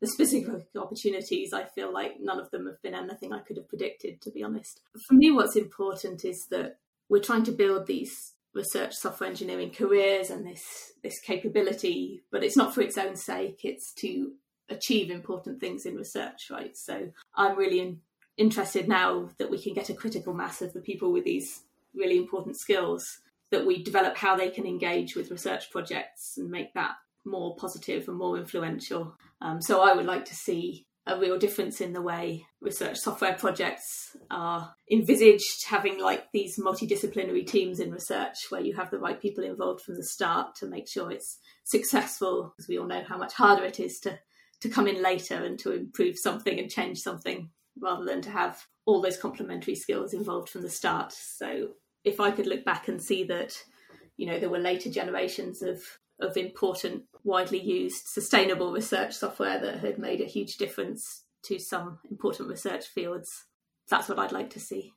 the 0.01 0.07
specific 0.09 0.49
opportunities, 0.75 1.53
I 1.53 1.63
feel 1.63 1.93
like 1.93 2.15
none 2.19 2.37
of 2.37 2.51
them 2.51 2.65
have 2.65 2.81
been 2.81 2.93
anything 2.93 3.31
I 3.31 3.39
could 3.39 3.55
have 3.55 3.69
predicted. 3.69 4.21
To 4.23 4.31
be 4.31 4.43
honest, 4.43 4.81
for 5.07 5.13
me, 5.13 5.31
what's 5.31 5.55
important 5.55 6.25
is 6.25 6.45
that 6.51 6.75
we're 7.07 7.21
trying 7.21 7.43
to 7.43 7.53
build 7.53 7.87
these 7.87 8.33
research 8.53 8.93
software 8.93 9.29
engineering 9.29 9.71
careers 9.71 10.29
and 10.29 10.45
this 10.45 10.93
this 11.01 11.19
capability 11.19 12.23
but 12.31 12.43
it's 12.43 12.57
not 12.57 12.73
for 12.73 12.81
its 12.81 12.97
own 12.97 13.15
sake 13.15 13.61
it's 13.63 13.93
to 13.93 14.33
achieve 14.69 15.09
important 15.09 15.59
things 15.59 15.85
in 15.85 15.95
research 15.95 16.49
right 16.51 16.77
so 16.77 17.09
i'm 17.35 17.57
really 17.57 17.79
in, 17.79 17.99
interested 18.37 18.87
now 18.87 19.29
that 19.37 19.49
we 19.49 19.61
can 19.61 19.73
get 19.73 19.89
a 19.89 19.93
critical 19.93 20.33
mass 20.33 20.61
of 20.61 20.73
the 20.73 20.81
people 20.81 21.11
with 21.11 21.23
these 21.23 21.63
really 21.93 22.17
important 22.17 22.57
skills 22.57 23.19
that 23.51 23.65
we 23.65 23.83
develop 23.83 24.17
how 24.17 24.35
they 24.35 24.49
can 24.49 24.65
engage 24.65 25.15
with 25.15 25.29
research 25.29 25.69
projects 25.69 26.35
and 26.37 26.49
make 26.49 26.73
that 26.73 26.95
more 27.25 27.55
positive 27.55 28.07
and 28.07 28.17
more 28.17 28.37
influential. 28.37 29.15
Um, 29.41 29.61
so 29.61 29.81
i 29.81 29.93
would 29.93 30.05
like 30.05 30.25
to 30.25 30.35
see 30.35 30.85
a 31.05 31.19
real 31.19 31.37
difference 31.37 31.81
in 31.81 31.91
the 31.91 32.01
way 32.01 32.45
research 32.61 32.97
software 32.97 33.33
projects 33.33 34.15
are 34.31 34.73
envisaged 34.89 35.67
having 35.67 35.99
like 35.99 36.31
these 36.31 36.57
multidisciplinary 36.57 37.45
teams 37.45 37.79
in 37.79 37.91
research 37.91 38.37
where 38.49 38.61
you 38.61 38.73
have 38.73 38.89
the 38.89 38.97
right 38.97 39.21
people 39.21 39.43
involved 39.43 39.81
from 39.81 39.95
the 39.95 40.03
start 40.03 40.55
to 40.55 40.65
make 40.65 40.87
sure 40.87 41.11
it's 41.11 41.39
successful 41.65 42.53
because 42.55 42.69
we 42.69 42.77
all 42.77 42.87
know 42.87 43.03
how 43.07 43.17
much 43.17 43.33
harder 43.33 43.65
it 43.65 43.79
is 43.79 43.99
to 43.99 44.17
to 44.61 44.69
come 44.69 44.87
in 44.87 45.01
later 45.01 45.43
and 45.43 45.59
to 45.59 45.73
improve 45.73 46.17
something 46.17 46.57
and 46.57 46.69
change 46.69 46.99
something 46.99 47.49
rather 47.79 48.05
than 48.05 48.21
to 48.21 48.29
have 48.29 48.65
all 48.85 49.01
those 49.01 49.17
complementary 49.17 49.75
skills 49.75 50.13
involved 50.13 50.49
from 50.49 50.61
the 50.61 50.69
start 50.69 51.11
so 51.11 51.69
if 52.03 52.19
i 52.19 52.29
could 52.29 52.47
look 52.47 52.63
back 52.65 52.87
and 52.87 53.01
see 53.01 53.23
that 53.23 53.57
you 54.17 54.25
know 54.25 54.39
there 54.39 54.49
were 54.49 54.59
later 54.59 54.89
generations 54.89 55.61
of 55.61 55.81
of 56.19 56.37
important, 56.37 57.03
widely 57.23 57.59
used, 57.59 58.07
sustainable 58.07 58.71
research 58.71 59.13
software 59.13 59.59
that 59.59 59.79
had 59.79 59.97
made 59.97 60.21
a 60.21 60.25
huge 60.25 60.57
difference 60.57 61.23
to 61.43 61.59
some 61.59 61.99
important 62.09 62.49
research 62.49 62.85
fields. 62.85 63.45
That's 63.89 64.09
what 64.09 64.19
I'd 64.19 64.31
like 64.31 64.49
to 64.51 64.59
see. 64.59 64.93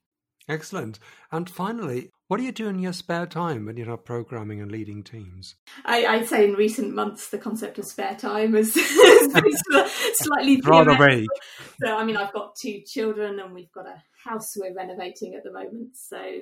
Excellent. 0.48 0.98
And 1.32 1.50
finally, 1.50 2.10
what 2.28 2.38
do 2.38 2.42
you 2.42 2.52
do 2.52 2.68
in 2.68 2.78
your 2.80 2.92
spare 2.92 3.26
time 3.26 3.66
when 3.66 3.76
you're 3.76 3.86
not 3.86 4.04
programming 4.04 4.60
and 4.60 4.70
leading 4.70 5.02
teams? 5.04 5.54
I, 5.84 6.16
would 6.16 6.28
say 6.28 6.44
in 6.44 6.54
recent 6.54 6.94
months 6.94 7.28
the 7.30 7.38
concept 7.38 7.78
of 7.78 7.84
spare 7.84 8.16
time 8.16 8.54
has, 8.54 8.74
has 8.74 9.92
slightly 10.18 10.60
rather 10.62 10.96
vague. 10.96 11.28
So 11.84 11.96
I 11.96 12.04
mean, 12.04 12.16
I've 12.16 12.32
got 12.32 12.56
two 12.60 12.80
children 12.84 13.38
and 13.38 13.54
we've 13.54 13.72
got 13.72 13.86
a 13.86 14.02
house 14.24 14.54
we're 14.56 14.74
renovating 14.74 15.34
at 15.34 15.44
the 15.44 15.52
moment. 15.52 15.96
So 15.96 16.40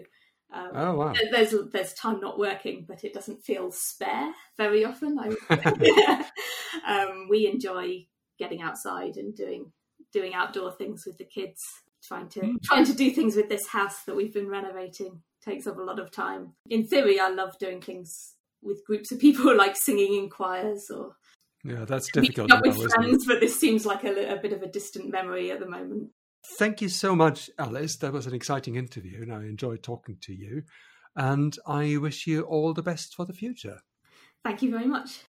um, 0.52 0.70
oh 0.74 0.94
wow! 0.94 1.14
There's 1.32 1.54
there's 1.72 1.92
time 1.94 2.20
not 2.20 2.38
working, 2.38 2.84
but 2.86 3.02
it 3.02 3.12
doesn't 3.12 3.42
feel 3.42 3.70
spare 3.72 4.32
very 4.56 4.84
often. 4.84 5.18
um, 6.86 7.26
we 7.28 7.48
enjoy 7.48 8.06
getting 8.38 8.62
outside 8.62 9.16
and 9.16 9.34
doing 9.34 9.72
doing 10.12 10.32
outdoor 10.34 10.72
things 10.72 11.04
with 11.06 11.18
the 11.18 11.24
kids. 11.24 11.60
Trying 12.04 12.28
to 12.30 12.40
mm. 12.40 12.62
trying 12.62 12.84
to 12.84 12.92
do 12.92 13.10
things 13.10 13.34
with 13.34 13.48
this 13.48 13.66
house 13.66 14.04
that 14.04 14.14
we've 14.14 14.32
been 14.32 14.48
renovating 14.48 15.22
takes 15.44 15.66
up 15.66 15.78
a 15.78 15.82
lot 15.82 15.98
of 15.98 16.10
time. 16.10 16.52
In 16.70 16.84
theory, 16.86 17.20
I 17.20 17.28
love 17.28 17.58
doing 17.58 17.80
things 17.80 18.34
with 18.62 18.84
groups 18.86 19.12
of 19.12 19.18
people, 19.18 19.56
like 19.56 19.76
singing 19.76 20.14
in 20.14 20.30
choirs 20.30 20.90
or 20.90 21.16
yeah, 21.64 21.86
that's 21.86 22.12
difficult. 22.12 22.52
Up 22.52 22.62
with 22.62 22.76
friends, 22.92 23.26
but 23.26 23.40
this 23.40 23.58
seems 23.58 23.86
like 23.86 24.04
a, 24.04 24.34
a 24.34 24.36
bit 24.36 24.52
of 24.52 24.62
a 24.62 24.66
distant 24.66 25.10
memory 25.10 25.50
at 25.50 25.60
the 25.60 25.68
moment. 25.68 26.10
Thank 26.58 26.82
you 26.82 26.90
so 26.90 27.16
much, 27.16 27.48
Alys. 27.58 27.98
That 28.00 28.12
was 28.12 28.26
an 28.26 28.34
exciting 28.34 28.76
interview, 28.76 29.22
and 29.22 29.32
I 29.32 29.44
enjoyed 29.44 29.82
talking 29.82 30.18
to 30.22 30.34
you. 30.34 30.64
And 31.16 31.56
I 31.66 31.96
wish 31.96 32.26
you 32.26 32.42
all 32.42 32.74
the 32.74 32.82
best 32.82 33.14
for 33.14 33.24
the 33.24 33.32
future. 33.32 33.78
Thank 34.44 34.60
you 34.60 34.70
very 34.70 34.86
much. 34.86 35.24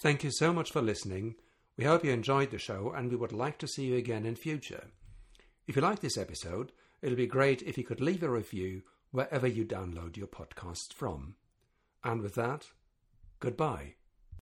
Thank 0.00 0.24
you 0.24 0.32
so 0.32 0.52
much 0.52 0.72
for 0.72 0.82
listening. 0.82 1.36
We 1.78 1.84
hope 1.84 2.04
you 2.04 2.10
enjoyed 2.10 2.50
the 2.50 2.58
show, 2.58 2.92
and 2.96 3.08
we 3.08 3.16
would 3.16 3.32
like 3.32 3.58
to 3.58 3.68
see 3.68 3.84
you 3.84 3.96
again 3.96 4.26
in 4.26 4.34
future. 4.34 4.88
If 5.68 5.76
you 5.76 5.82
like 5.82 6.00
this 6.00 6.18
episode, 6.18 6.72
it'll 7.02 7.16
be 7.16 7.26
great 7.26 7.62
if 7.62 7.76
you 7.76 7.84
could 7.84 8.00
leave 8.00 8.22
a 8.22 8.30
review 8.30 8.82
wherever 9.10 9.46
you 9.46 9.64
download 9.64 10.16
your 10.16 10.26
podcast 10.26 10.92
from. 10.92 11.36
And 12.04 12.20
with 12.20 12.34
that, 12.34 12.68
goodbye. 13.40 13.94